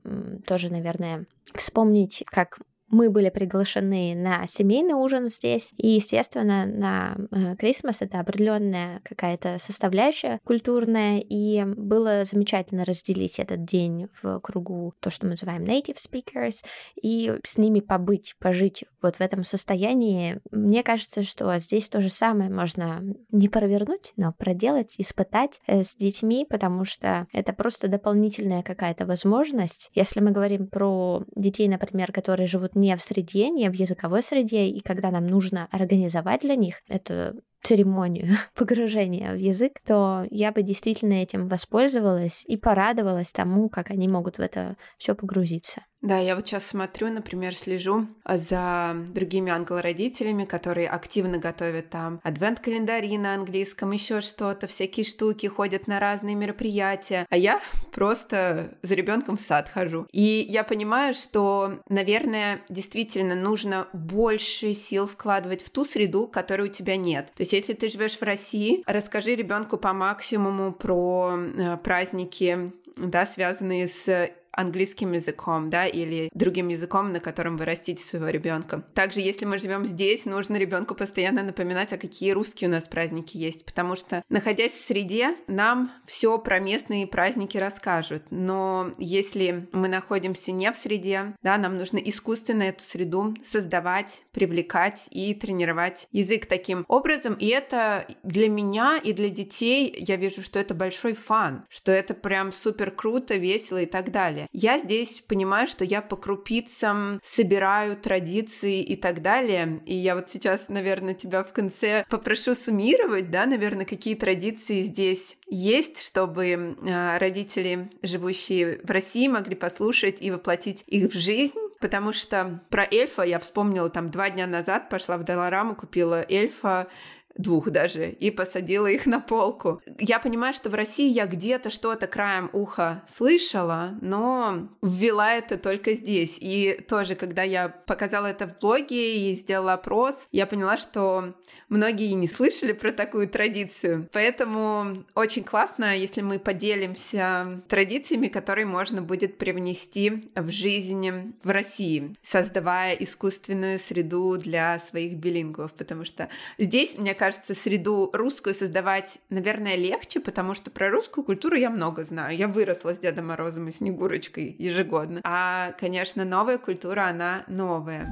[0.45, 7.97] тоже, наверное, вспомнить, как мы были приглашены на семейный ужин здесь, и, естественно, на Крисмас
[8.01, 15.25] это определенная какая-то составляющая культурная, и было замечательно разделить этот день в кругу то, что
[15.25, 16.63] мы называем native speakers,
[17.01, 20.39] и с ними побыть, пожить вот в этом состоянии.
[20.51, 25.95] Мне кажется, что здесь то же самое можно не провернуть, но проделать, испытать э, с
[25.95, 29.89] детьми, потому что это просто дополнительная какая-то возможность.
[29.93, 34.67] Если мы говорим про детей, например, которые живут не в среде, не в языковой среде,
[34.67, 40.61] и когда нам нужно организовать для них эту церемонию погружения в язык, то я бы
[40.61, 45.81] действительно этим воспользовалась и порадовалась тому, как они могут в это все погрузиться.
[46.05, 53.17] Да, я вот сейчас смотрю, например, слежу за другими англородителями, которые активно готовят там адвент-календари
[53.17, 57.59] на английском, еще что-то, всякие штуки, ходят на разные мероприятия, а я
[57.91, 60.05] просто за ребенком в сад хожу.
[60.11, 66.71] И я понимаю, что, наверное, действительно нужно больше сил вкладывать в ту среду, которой у
[66.71, 67.31] тебя нет.
[67.35, 73.25] То есть, если ты живешь в России, расскажи ребенку по максимуму про э, праздники да,
[73.25, 78.83] связанные с английским языком, да, или другим языком, на котором вы растите своего ребенка.
[78.93, 83.37] Также, если мы живем здесь, нужно ребенку постоянно напоминать, а какие русские у нас праздники
[83.37, 88.23] есть, потому что, находясь в среде, нам все про местные праздники расскажут.
[88.29, 95.05] Но если мы находимся не в среде, да, нам нужно искусственно эту среду создавать, привлекать
[95.09, 97.33] и тренировать язык таким образом.
[97.35, 102.13] И это для меня и для детей, я вижу, что это большой фан, что это
[102.13, 104.44] прям супер круто, весело и так далее.
[104.51, 109.81] Я здесь понимаю, что я по крупицам собираю традиции и так далее.
[109.85, 115.37] И я вот сейчас, наверное, тебя в конце попрошу суммировать, да, наверное, какие традиции здесь
[115.47, 121.57] есть, чтобы э, родители, живущие в России, могли послушать и воплотить их в жизнь.
[121.79, 126.87] Потому что про эльфа я вспомнила там два дня назад, пошла в Долораму, купила эльфа,
[127.37, 129.81] двух даже, и посадила их на полку.
[129.99, 135.93] Я понимаю, что в России я где-то что-то краем уха слышала, но ввела это только
[135.93, 136.37] здесь.
[136.39, 141.35] И тоже, когда я показала это в блоге и сделала опрос, я поняла, что
[141.69, 144.09] многие не слышали про такую традицию.
[144.13, 152.15] Поэтому очень классно, если мы поделимся традициями, которые можно будет привнести в жизнь в России,
[152.23, 159.17] создавая искусственную среду для своих билингвов, потому что здесь, мне кажется, кажется, среду русскую создавать,
[159.31, 162.37] наверное, легче, потому что про русскую культуру я много знаю.
[162.37, 165.21] Я выросла с Дедом Морозом и Снегурочкой ежегодно.
[165.23, 168.05] А, конечно, новая культура, она новая.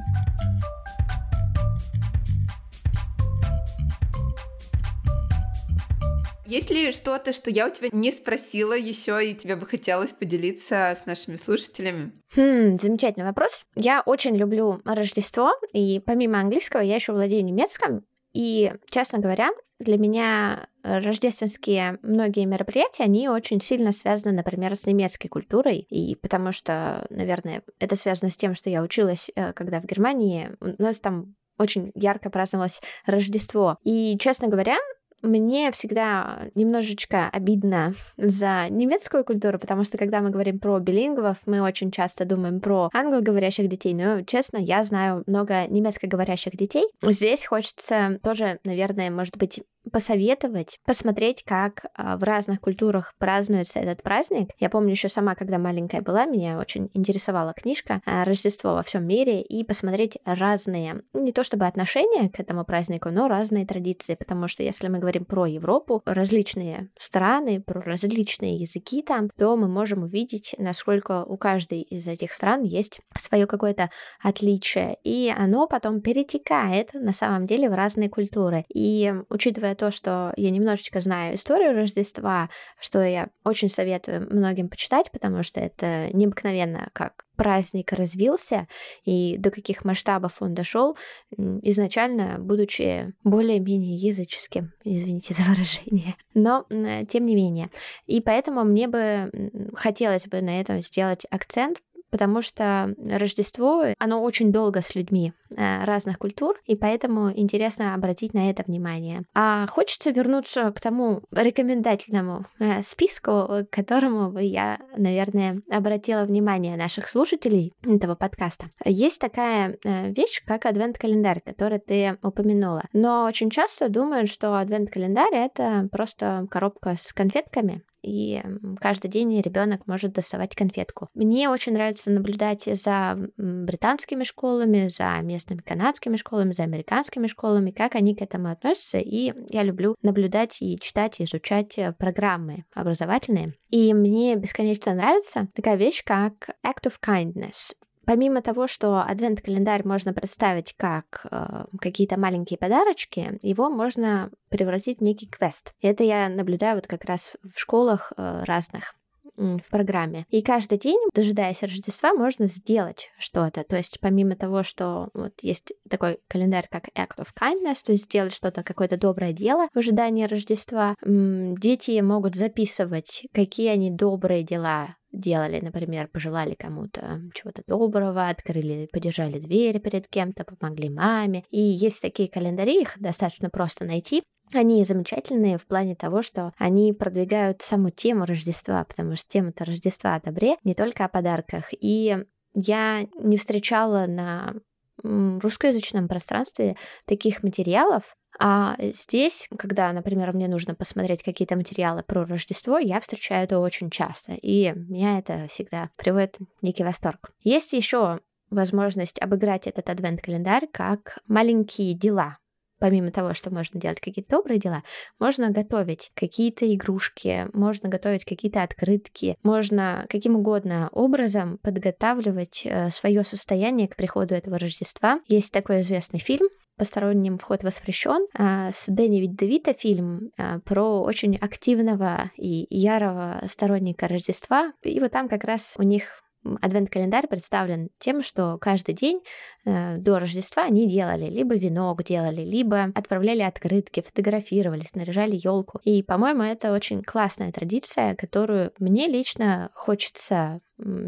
[6.48, 10.98] Есть ли что-то, что я у тебя не спросила еще, и тебе бы хотелось поделиться
[11.00, 12.14] с нашими слушателями?
[12.36, 13.64] Хм, замечательный вопрос.
[13.76, 18.04] Я очень люблю Рождество, и помимо английского я еще владею немецким.
[18.34, 25.28] И, честно говоря, для меня рождественские многие мероприятия, они очень сильно связаны, например, с немецкой
[25.28, 29.86] культурой, и потому что, наверное, это связано с тем, что я училась, э, когда в
[29.86, 33.78] Германии, у нас там очень ярко праздновалось Рождество.
[33.84, 34.78] И, честно говоря,
[35.24, 41.62] мне всегда немножечко обидно за немецкую культуру, потому что когда мы говорим про билингвов, мы
[41.62, 46.86] очень часто думаем про англоговорящих детей, но, честно, я знаю много немецкоговорящих детей.
[47.02, 54.04] Здесь хочется тоже, наверное, может быть, посоветовать, посмотреть, как а, в разных культурах празднуется этот
[54.04, 54.50] праздник.
[54.60, 59.06] Я помню еще сама, когда маленькая была, меня очень интересовала книжка а, «Рождество во всем
[59.06, 64.48] мире» и посмотреть разные, не то чтобы отношения к этому празднику, но разные традиции, потому
[64.48, 70.04] что если мы говорим про Европу, различные страны, про различные языки там, то мы можем
[70.04, 73.90] увидеть, насколько у каждой из этих стран есть свое какое-то
[74.22, 78.66] отличие, и оно потом перетекает на самом деле в разные культуры.
[78.74, 84.70] И учитывая учитывая то, что я немножечко знаю историю Рождества, что я очень советую многим
[84.70, 88.68] почитать, потому что это необыкновенно, как праздник развился
[89.06, 90.96] и до каких масштабов он дошел,
[91.38, 96.16] изначально будучи более-менее языческим, извините за выражение.
[96.34, 96.66] Но
[97.10, 97.70] тем не менее.
[98.06, 99.32] И поэтому мне бы
[99.76, 101.80] хотелось бы на этом сделать акцент,
[102.14, 108.36] потому что Рождество, оно очень долго с людьми э, разных культур, и поэтому интересно обратить
[108.36, 109.24] на это внимание.
[109.34, 116.78] А хочется вернуться к тому рекомендательному э, списку, к которому бы я, наверное, обратила внимание
[116.78, 118.66] наших слушателей этого подкаста.
[118.86, 122.84] Есть такая э, вещь, как адвент-календарь, который ты упомянула.
[122.94, 128.42] Но очень часто думают, что адвент-календарь— это просто коробка с конфетками, и
[128.80, 131.10] каждый день ребенок может доставать конфетку.
[131.14, 137.96] Мне очень нравится наблюдать за британскими школами, за местными канадскими школами, за американскими школами, как
[137.96, 143.54] они к этому относятся, и я люблю наблюдать и читать, и изучать э, программы образовательные.
[143.70, 147.74] И мне бесконечно нравится такая вещь, как Act of Kindness.
[148.06, 155.04] Помимо того, что адвент-календарь можно представить как э, какие-то маленькие подарочки, его можно превратить в
[155.04, 155.74] некий квест.
[155.82, 158.96] Это я наблюдаю вот как раз в школах э, разных
[159.36, 160.26] в программе.
[160.30, 163.64] И каждый день, дожидаясь Рождества, можно сделать что-то.
[163.64, 168.06] То есть помимо того, что вот есть такой календарь, как Act of Kindness, то есть
[168.06, 174.96] сделать что-то, какое-то доброе дело в ожидании Рождества, дети могут записывать, какие они добрые дела
[175.14, 181.46] делали, например, пожелали кому-то чего-то доброго, открыли, подержали дверь перед кем-то, помогли маме.
[181.52, 184.24] И есть такие календари, их достаточно просто найти.
[184.52, 190.16] Они замечательные в плане того, что они продвигают саму тему Рождества, потому что тема-то Рождества
[190.16, 191.70] о добре, не только о подарках.
[191.72, 192.18] И
[192.54, 194.54] я не встречала на
[195.02, 202.78] русскоязычном пространстве таких материалов, а здесь, когда, например, мне нужно посмотреть какие-то материалы про Рождество,
[202.78, 207.32] я встречаю это очень часто, и меня это всегда приводит в некий восторг.
[207.42, 208.20] Есть еще
[208.50, 212.38] возможность обыграть этот адвент-календарь как маленькие дела,
[212.80, 214.84] помимо того, что можно делать какие-то добрые дела,
[215.20, 223.24] можно готовить какие-то игрушки, можно готовить какие-то открытки, можно каким угодно образом подготавливать э, свое
[223.24, 225.22] состояние к приходу этого Рождества.
[225.28, 228.28] Есть такой известный фильм посторонним вход воспрещен.
[228.38, 234.74] А, с Дэнни Виддевита фильм а, про очень активного и ярого сторонника Рождества.
[234.84, 236.24] И вот там как раз у них
[236.62, 239.22] адвент-календарь представлен тем, что каждый день
[239.66, 245.80] э, до Рождества они делали либо венок делали, либо отправляли открытки, фотографировали, снаряжали елку.
[245.84, 250.60] И, по-моему, это очень классная традиция, которую мне лично хочется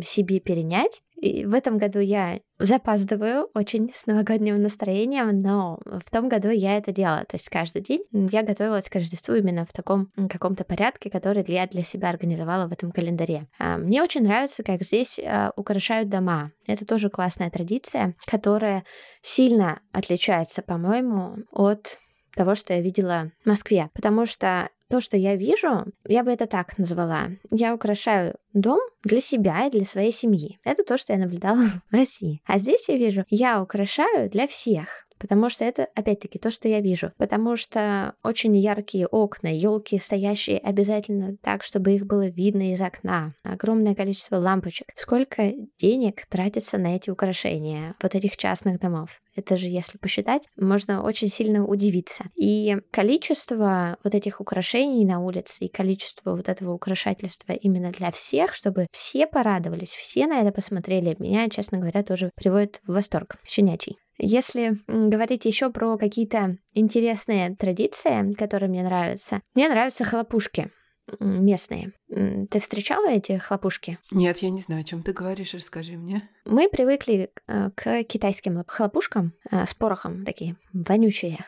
[0.01, 1.01] себе перенять.
[1.21, 6.77] И в этом году я запаздываю очень с новогодним настроением, но в том году я
[6.77, 7.25] это делала.
[7.25, 11.67] То есть каждый день я готовилась к Рождеству именно в таком каком-то порядке, который я
[11.67, 13.47] для себя организовала в этом календаре.
[13.59, 16.51] А, мне очень нравится, как здесь а, украшают дома.
[16.67, 18.83] Это тоже классная традиция, которая
[19.21, 21.97] сильно отличается, по-моему, от
[22.35, 23.89] того, что я видела в Москве.
[23.93, 27.29] Потому что то, что я вижу, я бы это так назвала.
[27.51, 30.59] Я украшаю дом для себя и для своей семьи.
[30.63, 32.41] Это то, что я наблюдала в России.
[32.45, 35.04] А здесь я вижу, я украшаю для всех.
[35.17, 37.11] Потому что это, опять-таки, то, что я вижу.
[37.17, 43.33] Потому что очень яркие окна, елки стоящие обязательно так, чтобы их было видно из окна,
[43.43, 44.87] огромное количество лампочек.
[44.95, 49.21] Сколько денег тратится на эти украшения вот этих частных домов?
[49.35, 52.25] Это же, если посчитать, можно очень сильно удивиться.
[52.35, 58.53] И количество вот этих украшений на улице и количество вот этого украшательства именно для всех,
[58.53, 63.97] чтобы все порадовались, все на это посмотрели, меня, честно говоря, тоже приводит в восторг щенячий.
[64.17, 70.71] Если говорить еще про какие-то интересные традиции, которые мне нравятся, мне нравятся хлопушки
[71.19, 71.91] местные.
[72.07, 73.99] Ты встречала эти хлопушки?
[74.11, 76.27] Нет, я не знаю, о чем ты говоришь, расскажи мне.
[76.45, 81.39] Мы привыкли э, к китайским хлопушкам э, с порохом, такие вонючие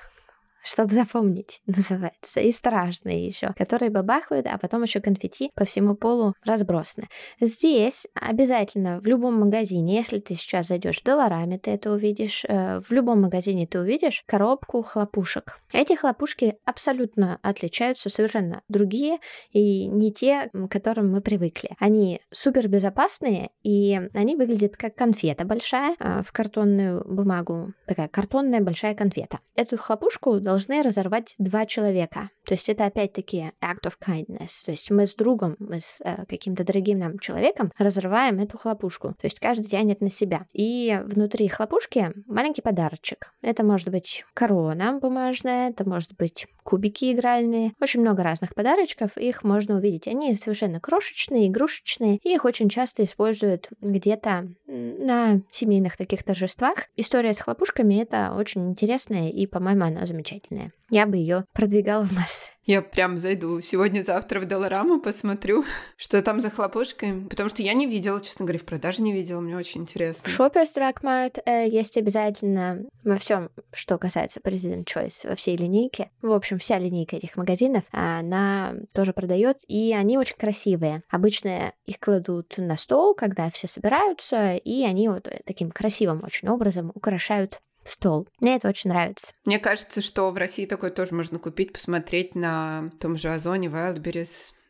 [0.68, 6.34] чтобы запомнить, называется, и страшные еще, которые бабахают, а потом еще конфетти по всему полу
[6.44, 7.08] разбросаны.
[7.40, 12.82] Здесь обязательно в любом магазине, если ты сейчас зайдешь в Долларами, ты это увидишь, э,
[12.82, 15.60] в любом магазине ты увидишь коробку хлопушек.
[15.72, 19.20] Эти хлопушки абсолютно отличаются, совершенно другие
[19.52, 21.72] и не те, к которым мы привыкли.
[21.80, 28.62] Они супер безопасные и они выглядят как конфета большая а, в картонную бумагу, такая картонная
[28.62, 29.40] большая конфета.
[29.56, 32.32] Эту хлопушку должны должны разорвать два человека.
[32.46, 34.66] То есть это опять-таки act of kindness.
[34.66, 39.10] То есть мы с другом, мы с э, каким-то дорогим нам человеком разрываем эту хлопушку.
[39.10, 40.48] То есть каждый тянет на себя.
[40.54, 43.32] И внутри хлопушки маленький подарочек.
[43.42, 47.72] Это может быть корона бумажная, это может быть кубики игральные.
[47.80, 50.06] Очень много разных подарочков, их можно увидеть.
[50.06, 56.88] Они совершенно крошечные, игрушечные, и их очень часто используют где-то на семейных таких торжествах.
[56.98, 60.74] История с хлопушками— это очень интересная, и, по-моему, она замечательная.
[60.90, 62.48] Я бы ее продвигала в массы.
[62.68, 65.64] Я прям зайду сегодня-завтра в Доллараму, посмотрю,
[65.98, 67.26] что там за хлопушкой.
[67.30, 69.40] Потому что я не видела, честно говоря, в продаже не видела.
[69.40, 70.30] Мне очень интересно.
[70.30, 75.56] В Shoppers Drug Mart э, есть обязательно во всем, что касается President Choice, во всей
[75.56, 76.12] линейке.
[76.22, 81.04] В общем, вся линейка этих магазинов, она тоже продает, и они очень красивые.
[81.10, 86.92] Обычно их кладут на стол, когда все собираются, и они вот таким красивым очень образом
[86.94, 88.28] украшают стол.
[88.40, 89.32] Мне это очень нравится.
[89.46, 94.30] Мне кажется, что в России такое тоже можно купить, посмотреть на том же Озоне, Wildberries.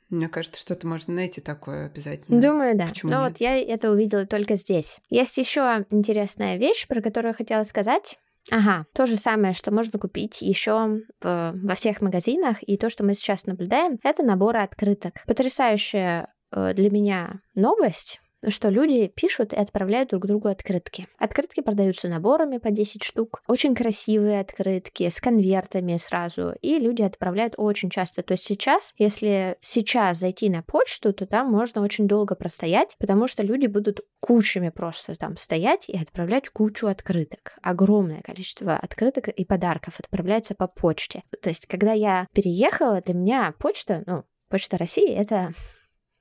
[0.09, 2.41] Мне кажется, что-то можно найти такое обязательно.
[2.41, 2.87] Думаю, да.
[2.87, 3.31] Почему Но нет?
[3.31, 4.99] вот я это увидела только здесь.
[5.09, 8.17] Есть еще интересная вещь, про которую я хотела сказать.
[8.49, 13.13] Ага, то же самое, что можно купить еще во всех магазинах, и то, что мы
[13.13, 15.15] сейчас наблюдаем, это наборы открыток.
[15.25, 21.07] Потрясающая э, для меня новость что люди пишут и отправляют друг другу открытки.
[21.17, 23.41] Открытки продаются наборами по 10 штук.
[23.47, 26.53] Очень красивые открытки с конвертами сразу.
[26.61, 28.23] И люди отправляют очень часто.
[28.23, 33.27] То есть сейчас, если сейчас зайти на почту, то там можно очень долго простоять, потому
[33.27, 37.57] что люди будут кучами просто там стоять и отправлять кучу открыток.
[37.61, 41.23] Огромное количество открыток и подарков отправляется по почте.
[41.41, 45.51] То есть, когда я переехала, для меня почта, ну, Почта России— это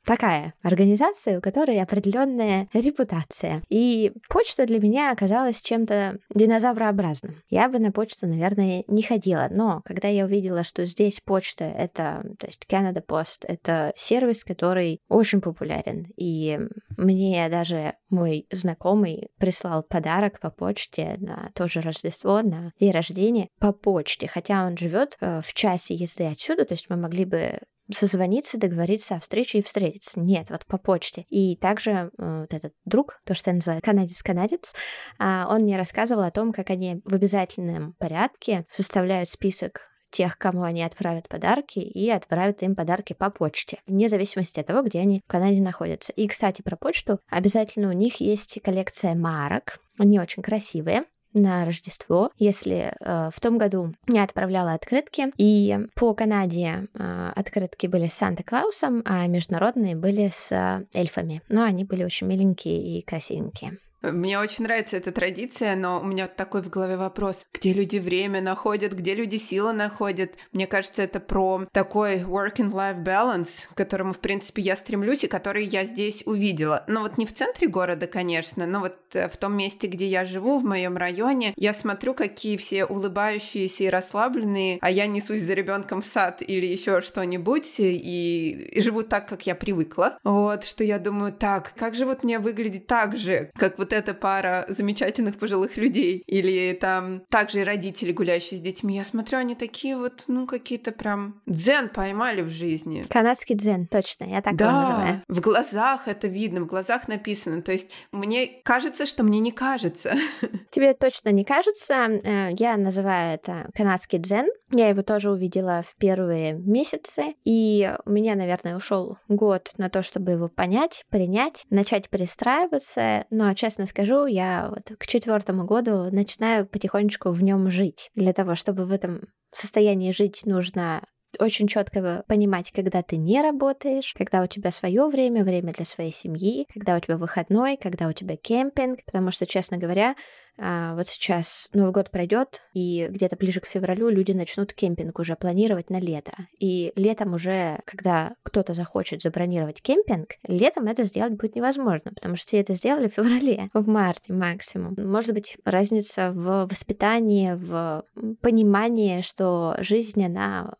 [0.06, 3.62] такая организация, у которой определенная репутация.
[3.68, 7.42] И почта для меня оказалась чем-то динозаврообразным.
[7.50, 12.24] Я бы на почту, наверное, не ходила, но когда я увидела, что здесь почта— это,
[12.38, 16.58] то есть Canada Post— это сервис, который очень популярен, и
[16.96, 23.48] мне даже мой знакомый прислал подарок по почте на то же Рождество, на день рождения
[23.58, 27.58] по почте, хотя он живет э, в часе езды отсюда, то есть мы могли бы
[27.90, 30.18] созвониться, договориться о встрече и встретиться.
[30.20, 31.24] Нет, вот по почте.
[31.28, 34.72] И также э, вот этот друг, то, что я называю канадец-канадец,
[35.18, 39.80] э, он мне рассказывал о том, как они в обязательном порядке составляют список
[40.10, 44.82] тех, кому они отправят подарки, и отправят им подарки по почте, вне зависимости от того,
[44.82, 46.12] где они в Канаде находятся.
[46.12, 51.04] И, кстати, про почту, обязательно у них есть коллекция марок, они очень красивые
[51.36, 57.86] на Рождество, если э, в том году я отправляла открытки, и по Канаде э, открытки
[57.86, 61.42] были с Санта-Клаусом, а международные были с э, эльфами.
[61.48, 63.78] Но они были очень миленькие и красивенькие.
[64.12, 68.40] Мне очень нравится эта традиция, но у меня такой в голове вопрос, где люди время
[68.40, 70.32] находят, где люди силы находят.
[70.52, 75.64] Мне кажется, это про такой work-and-life balance, к которому, в принципе, я стремлюсь и который
[75.64, 76.84] я здесь увидела.
[76.86, 80.24] Но вот не в центре города, конечно, но вот э, в том месте, где я
[80.24, 85.54] живу, в моем районе, я смотрю, какие все улыбающиеся и расслабленные, а я несусь за
[85.54, 90.18] ребенком в сад или еще что-нибудь и, и живу так, как я привыкла.
[90.24, 94.14] Вот, что я думаю, так, как же вот мне выглядеть так же, как вот эта
[94.14, 98.96] пара замечательных пожилых людей, или там также и родители, гуляющие с детьми.
[98.96, 103.04] Я смотрю, они такие вот, ну, какие-то прям дзен поймали в жизни.
[103.08, 105.22] Канадский дзен, точно, я так да, его называю.
[105.28, 107.62] в глазах это видно, в глазах написано.
[107.62, 110.14] То есть мне кажется, что мне не кажется.
[110.70, 111.94] Тебе точно не кажется.
[111.94, 114.46] Э, я называю это канадский дзен.
[114.70, 120.02] Я его тоже увидела в первые месяцы, и у меня, наверное, ушел год на то,
[120.02, 123.26] чтобы его понять, принять, начать перестраиваться.
[123.30, 128.10] Но, честно скажу, я вот к четвертому году начинаю потихонечку в нем жить.
[128.14, 131.06] Для того, чтобы в этом состоянии жить, нужно
[131.38, 136.12] очень четко понимать, когда ты не работаешь, когда у тебя свое время, время для своей
[136.12, 140.14] семьи, когда у тебя выходной, когда у тебя кемпинг, потому что, честно говоря,
[140.58, 145.36] а, вот сейчас Новый год пройдет, и где-то ближе к февралю люди начнут кемпинг уже
[145.36, 146.32] планировать на лето.
[146.58, 152.46] И летом уже, когда кто-то захочет забронировать кемпинг, летом это сделать будет невозможно, потому что
[152.46, 154.94] все это сделали в феврале, в марте максимум.
[154.96, 158.04] Может быть, разница в воспитании, в
[158.40, 160.74] понимании, что жизнь, она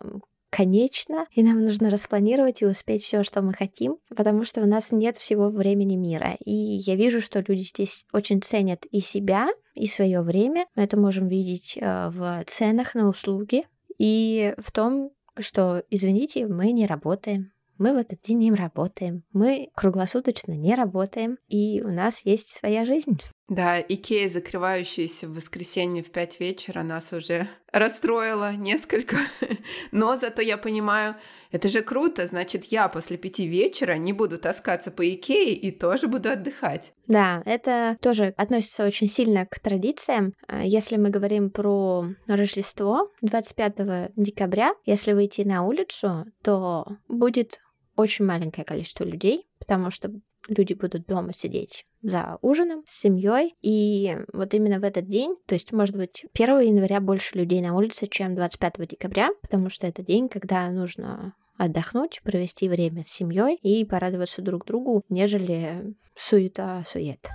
[0.57, 4.91] конечно, и нам нужно распланировать и успеть все, что мы хотим, потому что у нас
[4.91, 6.39] нет всего времени мира.
[6.43, 10.65] И я вижу, что люди здесь очень ценят и себя, и свое время.
[10.75, 13.65] Мы это можем видеть э, в ценах на услуги
[13.99, 17.53] и в том, что, извините, мы не работаем.
[17.77, 19.25] Мы в этот день не работаем.
[19.35, 23.21] Мы круглосуточно не работаем, и у нас есть своя жизнь.
[23.49, 29.19] Да, Икея, закрывающаяся в воскресенье в пять вечера, нас уже расстроила несколько.
[29.93, 31.15] Но зато я понимаю,
[31.53, 36.09] это же круто, значит, я после пяти вечера не буду таскаться по Икее и тоже
[36.09, 36.93] буду отдыхать.
[37.07, 40.33] Да, это тоже относится очень сильно к традициям.
[40.49, 47.61] А, если мы говорим про Рождество 25 декабря, если выйти на улицу, то будет
[47.95, 50.11] очень маленькое количество людей, потому что
[50.49, 53.55] люди будут дома сидеть за ужином с семьей.
[53.63, 57.75] И вот именно в этот день, то есть, может быть, 1 января больше людей на
[57.77, 63.57] улице, чем 25 декабря, потому что это день, когда нужно отдохнуть, провести время с семьей
[63.63, 67.27] и порадоваться друг другу, нежели суета-сует.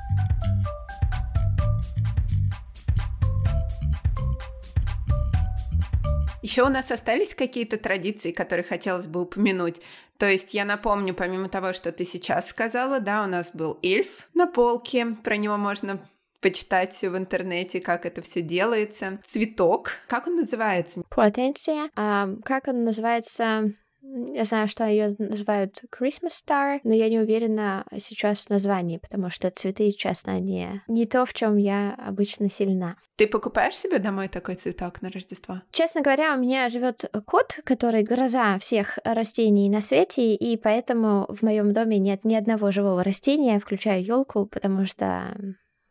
[6.42, 9.82] Еще у нас остались какие-то традиции, которые хотелось бы упомянуть.
[10.18, 14.28] То есть я напомню, помимо того, что ты сейчас сказала, да, у нас был эльф
[14.34, 16.00] на полке, про него можно
[16.42, 19.20] почитать в интернете, как это все делается.
[19.28, 21.04] Цветок, как он называется?
[21.10, 21.90] Потенция.
[21.96, 23.72] А, как он называется?
[24.04, 29.30] Я знаю, что ее называют Christmas Star, но я не уверена сейчас в названии, потому
[29.30, 32.98] что цветы, честно, не, не то, в чем я обычно сильна.
[33.16, 35.62] Ты покупаешь себе домой такой цветок на Рождество?
[35.72, 41.44] Честно говоря, у меня живет кот, который гроза всех растений на свете, и поэтому в
[41.44, 45.36] моем доме нет ни одного живого растения, включая елку, потому что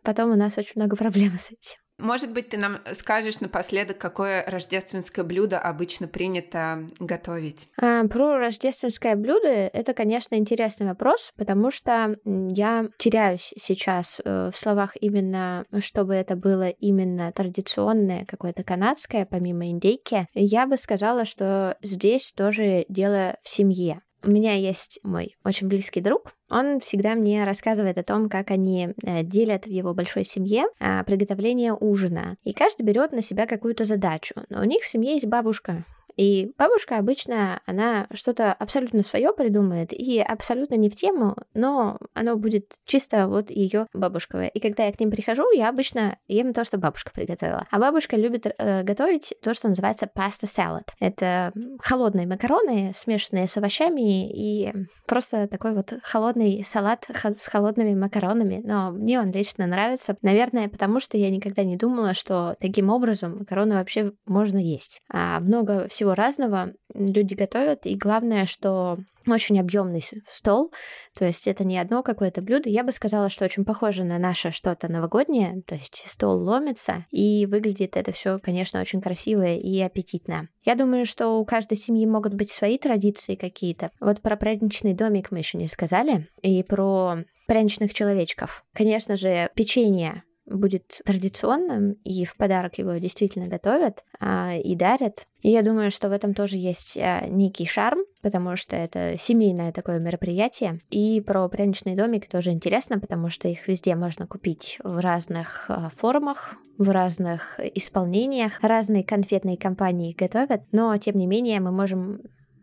[0.03, 1.80] потом у нас очень много проблем с этим.
[2.01, 7.69] Может быть, ты нам скажешь напоследок, какое рождественское блюдо обычно принято готовить?
[7.81, 14.57] А, про рождественское блюдо это, конечно, интересный вопрос, потому что я теряюсь сейчас э, в
[14.57, 20.27] словах именно, чтобы это было именно традиционное, какое-то канадское, помимо индейки.
[20.35, 24.03] Я бы сказала, что здесь тоже дело в семье.
[24.23, 26.33] У меня есть мой очень близкий друг.
[26.51, 31.05] Он всегда мне рассказывает о том, как они э, делят в его большой семье а,
[31.05, 32.37] приготовление ужина.
[32.45, 34.35] И каждый берет на себя какую-то задачу.
[34.49, 35.85] Но у них в семье есть бабушка,
[36.21, 42.37] и бабушка обычно, она что-то абсолютно свое придумает и абсолютно не в тему, но оно
[42.37, 44.49] будет чисто вот ее бабушковое.
[44.49, 47.67] И когда я к ним прихожу, я обычно ем то, что бабушка приготовила.
[47.71, 50.93] А бабушка любит э, готовить то, что называется паста салат.
[51.01, 54.75] Это холодные макароны, смешанные с овощами и
[55.07, 58.61] просто такой вот холодный салат с холодными макаронами.
[58.63, 60.19] Но мне он лично нравится.
[60.21, 65.01] Наверное, потому что я никогда не думала, что таким образом макароны вообще можно есть.
[65.11, 70.73] А много всего всего разного люди готовят, и главное, что очень объемный стол,
[71.15, 72.69] то есть это не одно какое-то блюдо.
[72.69, 77.47] Я бы сказала, что очень похоже на наше что-то новогоднее, то есть стол ломится, и
[77.47, 80.49] выглядит это все, конечно, очень красиво и аппетитно.
[80.65, 83.91] Я думаю, что у каждой семьи могут быть свои традиции какие-то.
[84.01, 88.65] Вот про праздничный домик мы еще не сказали, и про пряничных человечков.
[88.73, 95.27] Конечно же, печенье будет традиционным, и в подарок его действительно готовят а, и дарят.
[95.43, 99.73] И я думаю, что в этом тоже есть а, некий шарм, потому что это семейное
[99.73, 100.81] такое мероприятие.
[100.91, 105.91] И про пряничный домик тоже интересно, потому что их везде можно купить в разных а,
[105.97, 108.53] формах, в разных исполнениях.
[108.63, 112.21] Разные конфетные компании готовят, но тем не менее мы можем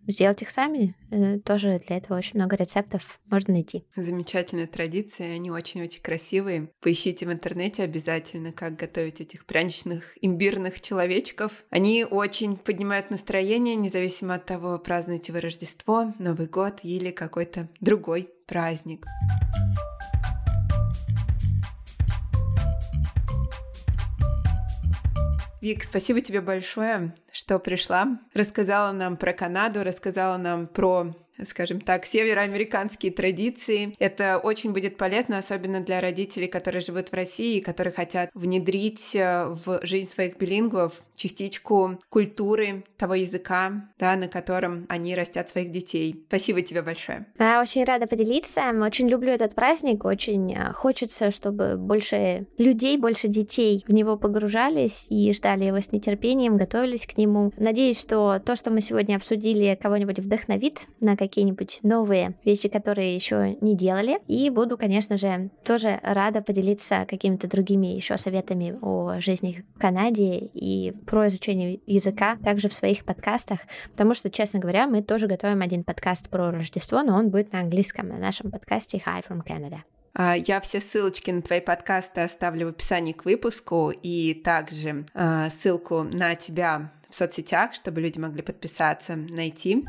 [0.07, 0.95] сделать их сами.
[1.11, 3.83] Э, тоже для этого очень много рецептов можно найти.
[3.95, 6.69] Замечательные традиции, они очень-очень красивые.
[6.81, 11.51] Поищите в интернете обязательно, как готовить этих пряничных имбирных человечков.
[11.69, 18.29] Они очень поднимают настроение, независимо от того, празднуете вы Рождество, Новый год или какой-то другой
[18.45, 19.05] праздник.
[25.59, 32.05] Вик, спасибо тебе большое, что пришла, рассказала нам про Канаду, рассказала нам про скажем так,
[32.05, 33.95] североамериканские традиции.
[33.99, 39.15] Это очень будет полезно, особенно для родителей, которые живут в России и которые хотят внедрить
[39.15, 45.71] э, в жизнь своих билингвов частичку культуры того языка, да, на котором они растят своих
[45.71, 46.23] детей.
[46.27, 47.25] Спасибо тебе большое.
[47.37, 48.61] Да, очень рада поделиться.
[48.81, 50.05] Очень люблю этот праздник.
[50.05, 55.91] Очень э, хочется, чтобы больше людей, больше детей в него погружались и ждали его с
[55.91, 57.51] нетерпением, готовились к нему.
[57.57, 63.57] Надеюсь, что то, что мы сегодня обсудили, кого-нибудь вдохновит на какие-нибудь новые вещи, которые еще
[63.61, 64.19] не делали.
[64.27, 70.37] И буду, конечно же, тоже рада поделиться какими-то другими еще советами о жизни в Канаде
[70.53, 73.59] и про изучение языка также в своих подкастах,
[73.91, 77.59] потому что, честно говоря, мы тоже готовим один подкаст про Рождество, но он будет на
[77.59, 79.79] английском, на нашем подкасте Hi from Canada.
[80.13, 85.49] А, я все ссылочки на твои подкасты оставлю в описании к выпуску и также э,
[85.61, 89.85] ссылку на тебя в соцсетях, чтобы люди могли подписаться, найти.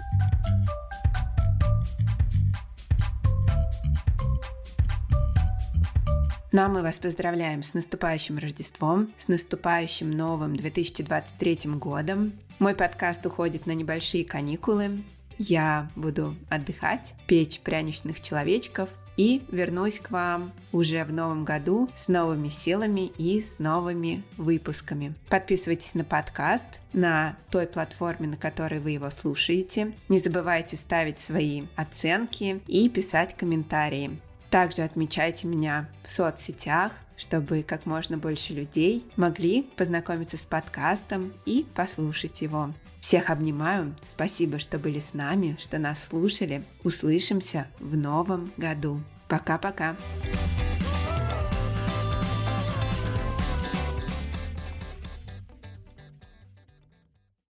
[6.59, 12.33] Ну а мы вас поздравляем с наступающим Рождеством, с наступающим новым 2023 годом.
[12.59, 15.05] Мой подкаст уходит на небольшие каникулы.
[15.39, 22.09] Я буду отдыхать, печь пряничных человечков и вернусь к вам уже в новом году с
[22.09, 25.15] новыми силами и с новыми выпусками.
[25.29, 29.93] Подписывайтесь на подкаст на той платформе, на которой вы его слушаете.
[30.09, 34.19] Не забывайте ставить свои оценки и писать комментарии.
[34.51, 41.67] Также отмечайте меня в соцсетях, чтобы как можно больше людей могли познакомиться с подкастом и
[41.75, 42.73] послушать его.
[43.01, 46.65] Всех обнимаю, спасибо, что были с нами, что нас слушали.
[46.83, 49.01] Услышимся в новом году.
[49.29, 49.97] Пока-пока.